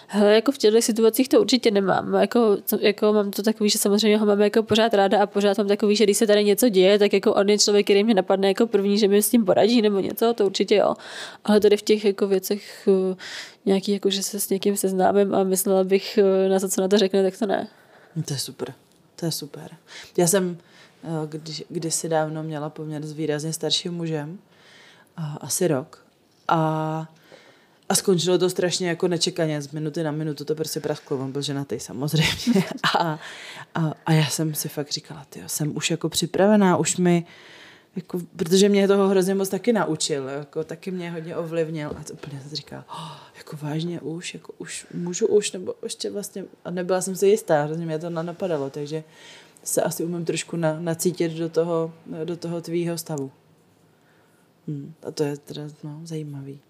[0.09, 2.15] Hele, jako v těchto situacích to určitě nemám.
[2.15, 5.69] Jako, jako mám to takový, že samozřejmě ho mám jako pořád ráda a pořád mám
[5.69, 8.49] takový, že když se tady něco děje, tak jako on je člověk, který mě napadne
[8.49, 10.95] jako první, že mi s tím poradí nebo něco, to určitě jo.
[11.45, 13.17] Ale tady v těch jako věcech uh,
[13.67, 16.89] nějaký, jako, že se s někým seznámím a myslela bych uh, na to, co na
[16.89, 17.69] to řekne, tak to ne.
[18.25, 18.75] To je super.
[19.17, 19.71] To je super.
[20.17, 20.59] Já jsem
[21.03, 24.39] uh, když, kdysi dávno měla poměr s výrazně starším mužem,
[25.41, 26.05] asi rok.
[26.49, 27.09] A
[27.89, 31.43] a skončilo to strašně jako nečekaně, z minuty na minutu to prostě prasklo, on byl
[31.43, 32.65] ženatý samozřejmě.
[32.99, 33.19] A,
[33.75, 37.27] a, a já jsem si fakt říkala, ty jsem už jako připravená, už mi,
[37.97, 42.13] jako, protože mě toho hrozně moc taky naučil, jako, taky mě hodně ovlivnil a to
[42.13, 46.71] úplně se říká, oh, jako vážně už, jako už, můžu už, nebo ještě vlastně, a
[46.71, 49.05] nebyla jsem si jistá, hrozně mě to napadalo, takže
[49.65, 51.93] se asi umím trošku na, nacítit do toho,
[52.25, 53.31] do toho tvýho stavu.
[54.69, 56.61] Hmm, a to je teda no, zajímavý.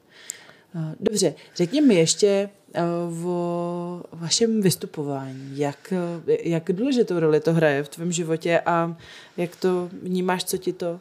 [1.00, 2.50] Dobře, řekni mi ještě
[3.24, 5.58] o vašem vystupování.
[5.58, 5.92] Jak,
[6.26, 8.96] jak důležitou roli to hraje v tvém životě a
[9.36, 11.00] jak to vnímáš, co ti to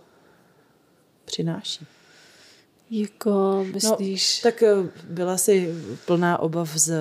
[1.26, 1.86] přináší?
[2.92, 4.44] Jako, myslíš?
[4.44, 5.76] No, tak eh, byla si
[6.06, 6.94] plná obav z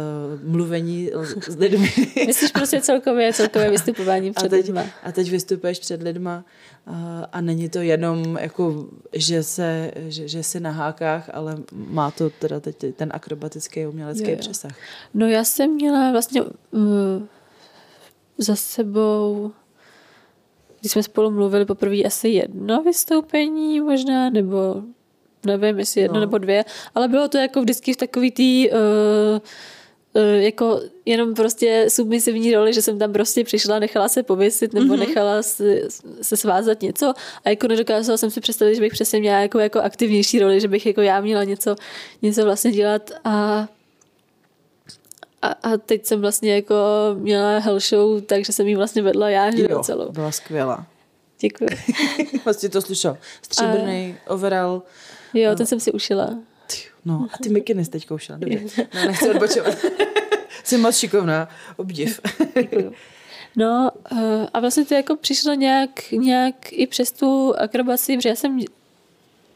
[0.43, 1.11] mluvení
[1.49, 1.93] s lidmi.
[2.26, 4.85] myslíš prostě celkově, celkově vystupování před a teď, lidma.
[5.03, 6.45] A teď vystupuješ před lidma
[6.87, 12.11] a, a není to jenom jako, že, se, že, že jsi na hákách, ale má
[12.11, 14.39] to teda teď ten akrobatický umělecký jo, jo.
[14.39, 14.72] přesah.
[15.14, 16.51] No já jsem měla vlastně uh,
[18.39, 19.53] za sebou
[20.80, 24.82] když jsme spolu mluvili poprvé asi jedno vystoupení možná, nebo
[25.45, 26.20] nevím, jestli jedno no.
[26.20, 26.64] nebo dvě,
[26.95, 28.76] ale bylo to jako vždycky v takový tý uh,
[30.12, 34.95] uh, jako jenom prostě submisivní roli, že jsem tam prostě přišla, nechala se pověsit nebo
[34.95, 34.99] mm-hmm.
[34.99, 35.80] nechala se,
[36.22, 37.14] se svázat něco
[37.45, 40.68] a jako nedokázala jsem si představit, že bych přesně měla jako, jako aktivnější roli, že
[40.68, 41.76] bych jako já měla něco,
[42.22, 43.68] něco vlastně dělat a
[45.45, 46.74] a, a teď jsem vlastně jako
[47.14, 50.12] měla hell show, takže jsem jí vlastně vedla já jo, celou.
[50.12, 50.86] byla skvělá.
[51.41, 51.68] Děkuji.
[52.45, 53.18] vlastně to slyšel.
[53.43, 54.30] Stříbrný a...
[54.30, 54.82] overall.
[55.35, 55.57] Jo, no.
[55.57, 56.39] ten jsem si ušila.
[57.05, 58.39] No, a ty mikiny jsi teď koušela.
[58.39, 58.87] Dobře.
[58.95, 59.74] No, nechci odbočovat.
[60.64, 61.49] Jsi moc šikovná.
[61.76, 62.20] Obdiv.
[63.57, 68.35] No eh, a vlastně to jako přišlo nějak, nějak i přes tu akrobaci, protože já
[68.35, 68.61] jsem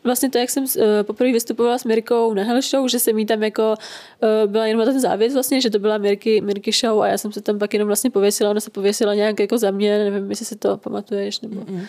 [0.08, 3.26] vlastně to, jak jsem uh, poprvé vystupovala s Mirkou na Hell Show, že jsem jí
[3.26, 3.74] tam jako
[4.22, 7.32] uh, byla jenom ten závěs vlastně, že to byla Mirky, Mirky Show a já jsem
[7.32, 10.46] se tam pak jenom vlastně pověsila, ona se pověsila nějak jako za mě, nevím, jestli
[10.46, 11.60] si to pamatuješ, nebo...
[11.60, 11.86] Mm-hmm.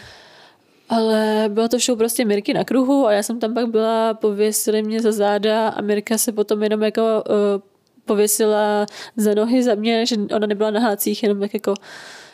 [0.89, 4.83] Ale bylo to show prostě Mirky na kruhu a já jsem tam pak byla, pověsili
[4.83, 7.61] mě za záda a Mirka se potom jenom jako uh,
[8.05, 8.85] pověsila
[9.17, 11.73] za nohy za mě, že ona nebyla na hácích, jenom tak jako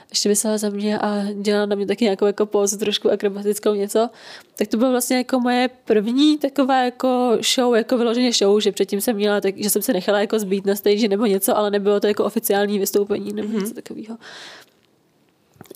[0.10, 4.10] ještě vysela za mě a dělala na mě taky nějakou jako pózu, trošku akrobatickou něco.
[4.58, 9.02] Tak to bylo vlastně jako moje první taková jako show, jako vyloženě show, že předtím
[9.02, 12.00] jsem měla, tak, že jsem se nechala jako zbít na stage nebo něco, ale nebylo
[12.00, 13.60] to jako oficiální vystoupení nebo mm-hmm.
[13.60, 14.18] něco takového.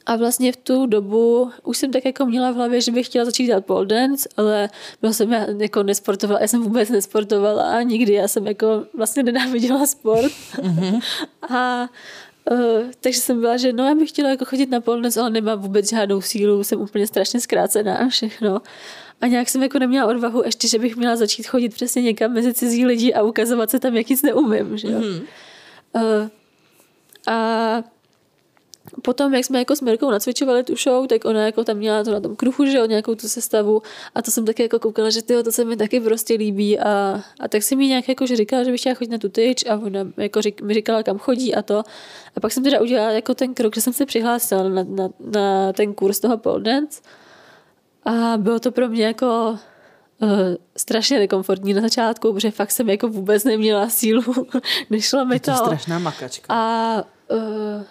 [0.05, 3.25] A vlastně v tu dobu už jsem tak jako měla v hlavě, že bych chtěla
[3.25, 4.69] začít dělat pole dance, ale
[5.01, 9.85] byla jsem já jako nesportovala, já jsem vůbec nesportovala nikdy, já jsem jako vlastně nenáviděla
[9.85, 10.31] sport.
[10.55, 11.01] Mm-hmm.
[11.49, 11.89] a
[12.51, 12.57] Uh,
[12.99, 15.89] takže jsem byla, že no já bych chtěla jako chodit na polnoc, ale nemám vůbec
[15.89, 18.61] žádnou sílu, jsem úplně strašně zkrácená a všechno.
[19.21, 22.53] A nějak jsem jako neměla odvahu ještě, že bych měla začít chodit přesně někam mezi
[22.53, 24.99] cizí lidi a ukazovat se tam, jak nic neumím, že jo.
[24.99, 25.21] Mm-hmm.
[25.95, 26.29] Uh,
[29.01, 32.11] Potom, jak jsme jako s Mirkou nacvičovali tu show, tak ona jako tam měla to
[32.11, 33.81] na tom kruhu, že jo, nějakou tu sestavu
[34.15, 37.21] a to jsem taky jako koukala, že tyjo, to se mi taky prostě líbí a,
[37.39, 39.65] a tak jsem mi nějak jako, že říkala, že bych chtěla chodit na tu tyč
[39.69, 41.83] a ona jako řík, mi říkala, kam chodí a to.
[42.35, 45.73] A pak jsem teda udělala jako ten krok, že jsem se přihlásila na, na, na
[45.73, 47.01] ten kurz toho pole dance
[48.05, 49.59] a bylo to pro mě jako
[50.21, 50.29] uh,
[50.77, 54.23] strašně nekomfortní na začátku, protože fakt jsem jako vůbec neměla sílu,
[54.89, 55.51] nešlo mi to.
[55.51, 56.45] Je to strašná makačka.
[56.49, 57.83] A uh,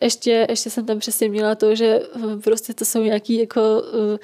[0.00, 2.00] ještě, ještě jsem tam přesně měla to, že
[2.44, 4.16] prostě to jsou nějaký jako uh,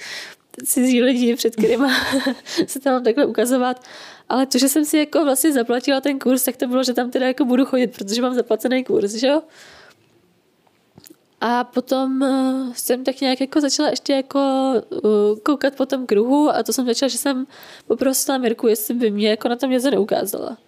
[0.64, 1.87] cizí lidi, před kterými
[2.66, 3.83] se tam takhle ukazovat.
[4.29, 7.11] Ale to, že jsem si jako vlastně zaplatila ten kurz, tak to bylo, že tam
[7.11, 9.43] teda jako budu chodit, protože mám zaplacený kurz, že jo?
[11.41, 16.51] A potom uh, jsem tak nějak jako začala ještě jako uh, koukat po tom kruhu
[16.51, 17.47] a to jsem začala, že jsem
[17.87, 20.59] poprosila Mirku, jestli by mě jako na tom něco neukázala.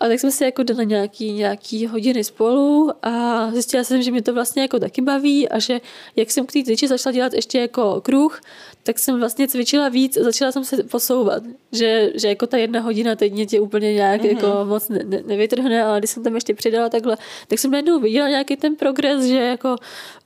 [0.00, 4.22] A tak jsme si jako dali nějaký, nějaký hodiny spolu a zjistila jsem, že mě
[4.22, 5.80] to vlastně jako taky baví a že
[6.16, 8.40] jak jsem k té cviči začala dělat ještě jako kruh,
[8.82, 11.42] tak jsem vlastně cvičila víc a začala jsem se posouvat.
[11.72, 14.36] Že, že jako ta jedna hodina teď mě tě úplně nějak mm-hmm.
[14.36, 17.16] jako moc ne, ne, nevytrhne, ale když jsem tam ještě přidala takhle,
[17.48, 19.76] tak jsem najednou viděla nějaký ten progres, že jako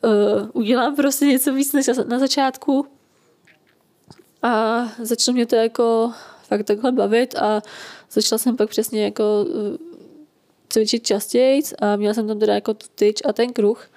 [0.04, 0.10] uh,
[0.52, 2.86] udělám prostě něco víc než na začátku
[4.42, 6.12] a začalo mě to jako
[6.48, 7.62] fakt takhle bavit a
[8.10, 9.76] začala jsem pak přesně jako uh,
[10.68, 13.90] cvičit častěji a měla jsem tam teda jako tu tyč a ten kruh.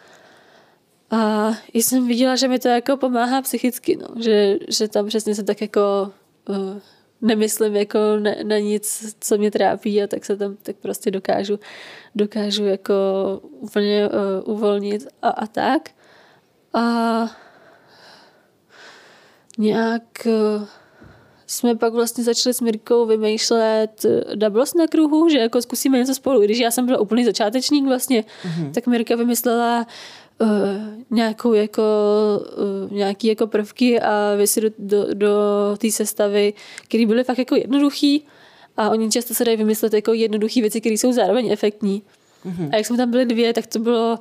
[1.12, 4.08] A jsem viděla, že mi to jako pomáhá psychicky, no.
[4.24, 6.12] že, že tam přesně se tak jako
[6.50, 6.80] uh,
[7.22, 11.60] nemyslím jako na, na nic, co mě trápí a tak se tam tak prostě dokážu,
[12.16, 12.94] dokážu jako
[13.42, 15.90] úplně uh, uvolnit a, a tak.
[16.74, 16.84] A
[19.58, 20.68] nějak uh,
[21.48, 26.16] jsme pak vlastně začali s Mirkou vymýšlet eh, doubles na kruhu, že jako zkusíme něco
[26.16, 26.42] spolu.
[26.42, 28.72] Když já jsem byla úplný začátečník vlastně, mm-hmm.
[28.72, 29.88] tak Mirka vymyslela
[30.42, 30.48] uh,
[31.12, 31.84] nějakou jako,
[32.88, 35.30] uh, nějaký jako prvky a věci do, do, do
[35.78, 36.54] té sestavy,
[36.88, 38.24] které byly fakt jako jednoduchý
[38.78, 42.02] a oni často se dají vymyslet jako jednoduché věci, které jsou zároveň efektní.
[42.46, 42.70] Mm-hmm.
[42.74, 44.20] A jak jsme tam byli dvě, tak to bylo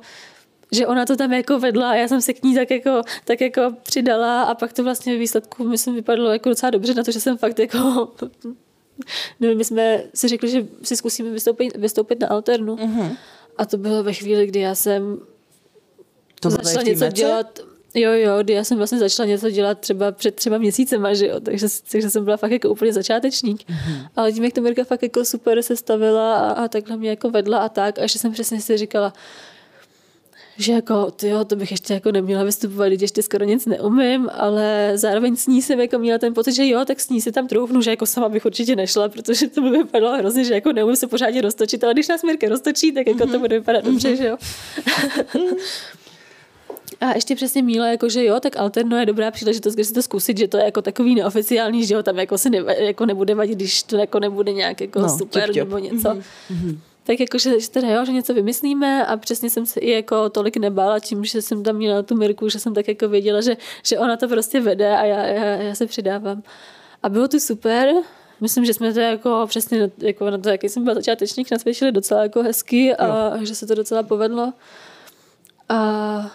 [0.71, 3.41] že ona to tam jako vedla a já jsem se k ní tak jako, tak
[3.41, 7.11] jako přidala a pak to vlastně ve výsledku myslím vypadlo jako docela dobře na to,
[7.11, 7.77] že jsem fakt jako
[9.39, 13.17] no, my jsme si řekli, že si zkusíme vystoupit, vystoupit na alternu mm-hmm.
[13.57, 15.19] a to bylo ve chvíli, kdy já jsem
[16.39, 17.15] to začala něco meče?
[17.15, 17.59] dělat
[17.95, 21.39] Jo, jo, kdy já jsem vlastně začala něco dělat třeba před třeba měsícem, že jo,
[21.39, 23.61] takže, takže jsem byla fakt jako úplně začátečník.
[23.61, 24.07] Mm-hmm.
[24.15, 27.29] Ale tím, jak to Mirka fakt jako super se stavila a, a takhle mě jako
[27.29, 29.13] vedla a tak, a že jsem přesně si říkala,
[30.57, 34.91] že jako, tyjo, to bych ještě jako neměla vystupovat, když ještě skoro nic neumím, ale
[34.95, 37.47] zároveň s ní jsem jako měla ten pocit, že jo, tak s ní se tam
[37.47, 40.95] troufnu, že jako sama bych určitě nešla, protože to by vypadalo hrozně, že jako neumím
[40.95, 44.27] se pořádně roztočit, ale když nás Mirka roztočí, tak jako to bude vypadat dobře, že
[44.27, 44.37] jo.
[47.01, 50.01] A ještě přesně Míla, jako že jo, tak alterno je dobrá příležitost, kde si to
[50.01, 53.35] zkusit, že to je jako takový neoficiální, že jo, tam jako se ne, jako nebude
[53.35, 55.67] vadit, když to jako nebude nějak jako no, super těp, těp.
[55.67, 56.09] nebo něco.
[56.09, 56.77] Mm-hmm
[57.07, 60.29] tak jako, že, že teda jo, že něco vymyslíme a přesně jsem se i jako
[60.29, 63.57] tolik nebála tím, že jsem tam měla tu Mirku, že jsem tak jako věděla, že,
[63.83, 66.43] že ona to prostě vede a já, já, já se přidávám.
[67.03, 67.89] A bylo to super,
[68.41, 72.23] myslím, že jsme to jako přesně jako na to, jaký jsem byla začátečník, nasvědčili docela
[72.23, 73.45] jako hezky a jo.
[73.45, 74.53] že se to docela povedlo.
[75.69, 76.31] A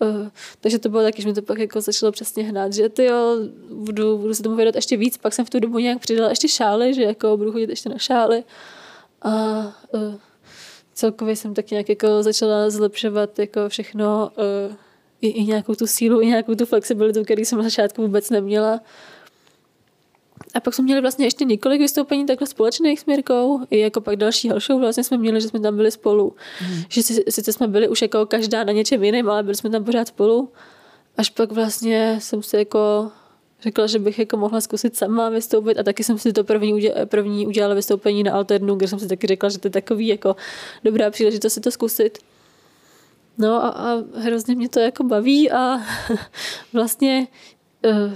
[0.00, 0.28] Uh,
[0.60, 3.36] takže to bylo taky, že mi to pak jako začalo přesně hnát, že ty jo,
[3.70, 6.48] budu, budu se tomu vědět ještě víc, pak jsem v tu dobu nějak přidala ještě
[6.48, 8.44] šály, že jako budu chodit ještě na šály
[9.26, 9.32] a
[9.92, 10.14] uh,
[10.94, 14.30] celkově jsem tak nějak jako začala zlepšovat jako všechno,
[14.68, 14.74] uh,
[15.20, 18.80] i, i nějakou tu sílu, i nějakou tu flexibilitu, který jsem na začátku vůbec neměla.
[20.54, 24.16] A pak jsme měli vlastně ještě několik vystoupení takhle společných s Mirkou, i jako pak
[24.16, 26.34] další show vlastně jsme měli, že jsme tam byli spolu.
[26.62, 26.82] Mm.
[26.88, 30.08] Že sice jsme byli už jako každá na něčem jiném, ale byli jsme tam pořád
[30.08, 30.52] spolu.
[31.16, 33.10] Až pak vlastně jsem se jako
[33.62, 37.06] řekla, že bych jako mohla zkusit sama vystoupit a taky jsem si to první, udělala,
[37.06, 40.36] první udělala vystoupení na Alternu, kde jsem si taky řekla, že to je takový jako
[40.84, 42.18] dobrá příležitost si to zkusit.
[43.38, 45.80] No a, a hrozně mě to jako baví a
[46.72, 47.26] vlastně
[47.84, 48.12] uh,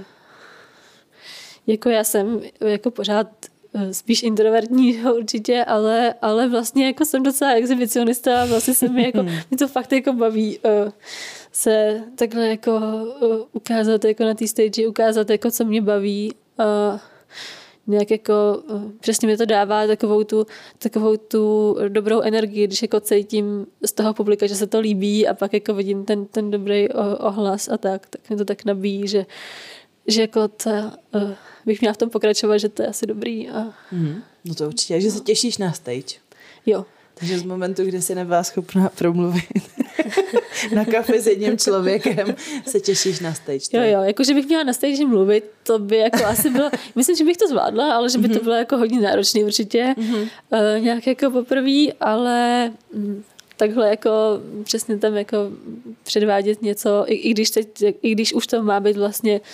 [1.67, 3.27] jako já jsem jako pořád
[3.73, 9.03] eh, spíš introvertního určitě, ale, ale vlastně jako jsem docela exhibicionista a vlastně se mi
[9.03, 10.91] jako, mi to fakt jako baví uh,
[11.51, 16.33] se takhle jako uh, ukázat jako na té stage, ukázat jako co mě baví.
[16.59, 16.99] Uh,
[17.87, 18.63] nějak jako,
[18.99, 20.45] přesně mi to dává takovou tu,
[20.77, 25.33] takovou tu dobrou energii, když jako cítím z toho publika, že se to líbí a
[25.33, 26.89] pak jako vidím ten, ten dobrý
[27.19, 29.25] ohlas a tak, tak mi to tak nabíjí, že,
[30.07, 30.69] že jako to,
[31.15, 31.31] uh,
[31.65, 33.49] bych měla v tom pokračovat, že to je asi dobrý.
[33.49, 33.73] A...
[33.91, 36.19] Mm, no to určitě, že se těšíš na stage.
[36.65, 36.85] Jo.
[37.13, 39.43] Takže z momentu, kdy jsi nebyla schopná promluvit
[40.75, 42.35] na kafe s jedním člověkem,
[42.67, 43.65] se těšíš na stage.
[43.73, 47.15] Jo, jo, jako že bych měla na stage mluvit, to by jako asi bylo, myslím,
[47.15, 48.43] že bych to zvládla, ale že by to mhm.
[48.43, 49.95] bylo jako hodně náročné určitě.
[49.97, 50.23] Uh,
[50.79, 53.23] nějak jako poprvé, ale mm,
[53.57, 54.09] takhle jako
[54.63, 55.37] přesně tam jako
[56.03, 57.67] předvádět něco, i, i, když, teď,
[58.01, 59.45] i když už to má být vlastně uh,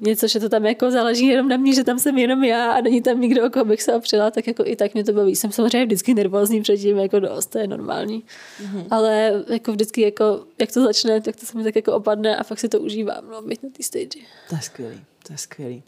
[0.00, 2.80] něco, že to tam jako záleží jenom na mě, že tam jsem jenom já a
[2.80, 5.36] není tam nikdo, o koho bych se opřela, tak jako i tak mě to baví.
[5.36, 8.24] Jsem samozřejmě vždycky nervózní předtím, jako dost, to je normální.
[8.62, 8.86] Mm-hmm.
[8.90, 12.42] Ale jako vždycky, jako, jak to začne, tak to se mi tak jako opadne a
[12.42, 14.20] fakt si to užívám, no, být na té stage.
[14.48, 15.82] To je skvělý, to je skvělý.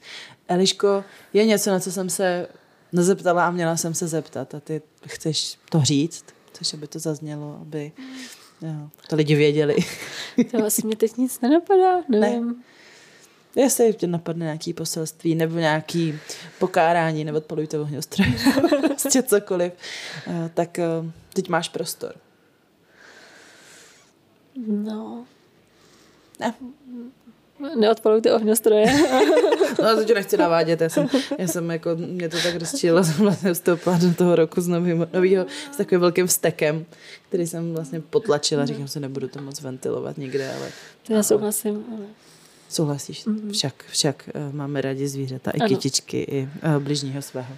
[0.48, 2.48] Eliško, je něco, na co jsem se
[2.92, 6.24] nezeptala a měla jsem se zeptat a ty chceš to říct?
[6.52, 7.92] Chceš, aby to zaznělo, aby
[8.62, 9.76] jo, to lidi věděli?
[10.50, 12.48] to asi mě teď nic nenapadá, nevím.
[12.48, 12.54] Ne.
[13.56, 16.18] Jestli tě napadne nějaký poselství nebo nějaký
[16.58, 18.34] pokárání, nebo odpalujte ohňostroj,
[18.86, 19.72] prostě cokoliv,
[20.26, 20.86] eh, tak eh,
[21.32, 22.14] teď máš prostor.
[24.66, 25.24] No.
[26.40, 26.54] Ne.
[27.76, 28.86] Neodpalujte ohňostroje.
[29.82, 33.16] no to tě nechci navádět, já jsem, já jsem jako, mě to tak rozčílo, jsem
[33.16, 36.86] vlastně vstoupila do toho roku s novým, novýho, s takovým velkým vstekem,
[37.28, 40.68] který jsem vlastně potlačila, říkám se, nebudu to moc ventilovat nikde, ale...
[41.06, 42.06] To já souhlasím, ale...
[42.70, 43.26] Souhlasíš?
[43.26, 43.52] Mm-hmm.
[43.52, 45.68] Však, však uh, máme rádi zvířata, i ano.
[45.68, 47.54] kytičky, i uh, bližního svého.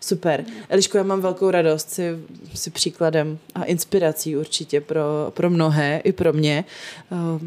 [0.00, 0.44] Super.
[0.68, 2.18] Eliško, já mám velkou radost si,
[2.54, 6.64] si příkladem a inspirací určitě pro, pro mnohé, i pro mě.
[7.10, 7.42] Uh,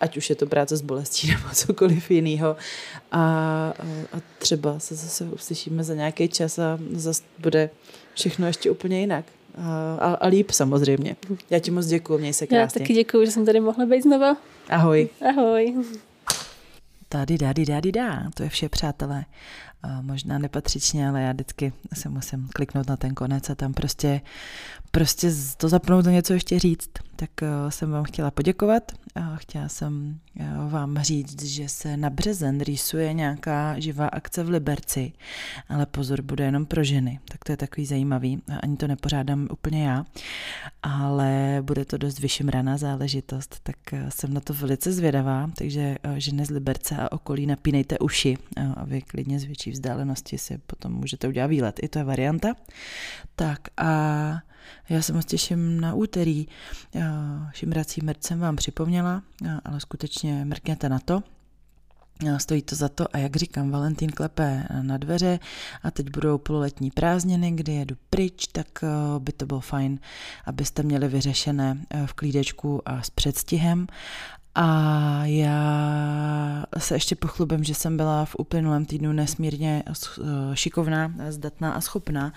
[0.00, 2.56] ať už je to práce s bolestí nebo cokoliv jiného.
[3.12, 3.20] A,
[4.12, 7.70] a třeba se zase uslyšíme za nějaký čas a zase bude
[8.14, 9.24] všechno ještě úplně jinak.
[9.58, 11.16] A, a, a líp samozřejmě.
[11.50, 12.80] Já ti moc děkuji, měj se krásně.
[12.80, 14.36] Já taky děkuji, že jsem tady mohla být znova.
[14.68, 15.08] Ahoj.
[15.28, 15.84] Ahoj.
[17.12, 19.24] Tady dá, dá, dá, to je vše, přátelé.
[20.00, 24.20] Možná nepatřičně, ale já vždycky se musím kliknout na ten konec a tam prostě,
[24.90, 26.90] prostě to zapnout a něco ještě říct.
[27.16, 32.10] Tak eh, jsem vám chtěla poděkovat a chtěla jsem eh, vám říct, že se na
[32.10, 35.12] březen rýsuje nějaká živá akce v Liberci,
[35.68, 39.84] ale pozor, bude jenom pro ženy, tak to je takový zajímavý, ani to nepořádám úplně
[39.84, 40.04] já,
[40.82, 46.44] ale bude to dost vyšemraná záležitost, tak eh, jsem na to velice zvědavá, takže ženy
[46.46, 48.38] z Liberce a okolí napínejte uši
[48.76, 52.48] a vy klidně z větší vzdálenosti si potom můžete udělat výlet, i to je varianta.
[53.36, 54.40] Tak a
[54.88, 56.46] já se moc těším na úterý.
[57.52, 59.22] Šimrací mrť jsem vám připomněla,
[59.64, 61.22] ale skutečně mrkněte na to.
[62.38, 65.38] Stojí to za to a jak říkám, Valentín klepe na dveře
[65.82, 68.66] a teď budou pololetní prázdniny, kdy jedu pryč, tak
[69.18, 69.98] by to bylo fajn,
[70.44, 73.86] abyste měli vyřešené v klídečku a s předstihem
[74.62, 81.72] a já se ještě pochlubím, že jsem byla v uplynulém týdnu nesmírně eh, šikovná, zdatná
[81.72, 82.32] a schopná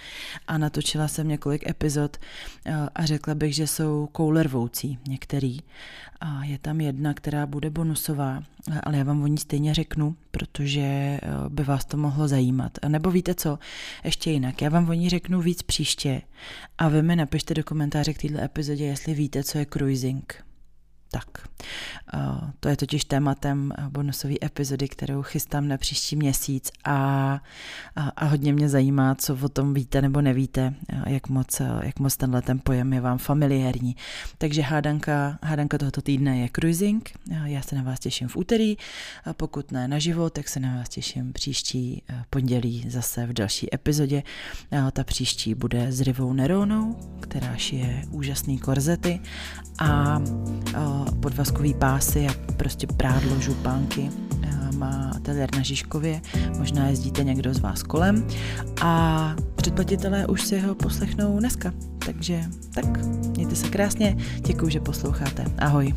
[0.48, 2.18] a natočila jsem několik epizod
[2.66, 5.60] eh, a řekla bych, že jsou koulervoucí některý.
[6.22, 8.44] A je tam jedna, která bude bonusová,
[8.84, 11.20] ale já vám o ní stejně řeknu, protože eh,
[11.50, 12.72] by vás to mohlo zajímat.
[12.88, 13.60] Nebo víte co,
[14.04, 16.22] ještě jinak, já vám o ní řeknu víc příště
[16.78, 20.44] a vy mi napište do komentáře k této epizodě, jestli víte, co je cruising
[21.14, 21.48] tak.
[22.60, 26.96] To je totiž tématem bonusové epizody, kterou chystám na příští měsíc a,
[27.96, 30.74] a, a hodně mě zajímá, co o tom víte nebo nevíte,
[31.08, 33.96] jak moc, jak moc tenhle ten pojem je vám familiární.
[34.38, 37.12] Takže hádanka, hádanka tohoto týdne je cruising.
[37.46, 38.78] Já se na vás těším v úterý,
[39.26, 44.24] a pokud ne naživo, tak se na vás těším příští pondělí zase v další epizodě.
[44.94, 49.20] Ta příští bude s Rivou Neronou, která šije úžasný korzety
[49.80, 50.22] a
[51.20, 54.10] podvazkový pásy a prostě prádlo, župánky.
[54.78, 56.22] Má ateliér na Žižkově,
[56.58, 58.28] možná jezdíte někdo z vás kolem
[58.82, 61.74] a předplatitelé už si ho poslechnou dneska.
[62.06, 62.44] Takže
[62.74, 63.06] tak,
[63.38, 65.46] mějte se krásně, děkuji, že posloucháte.
[65.58, 65.94] Ahoj.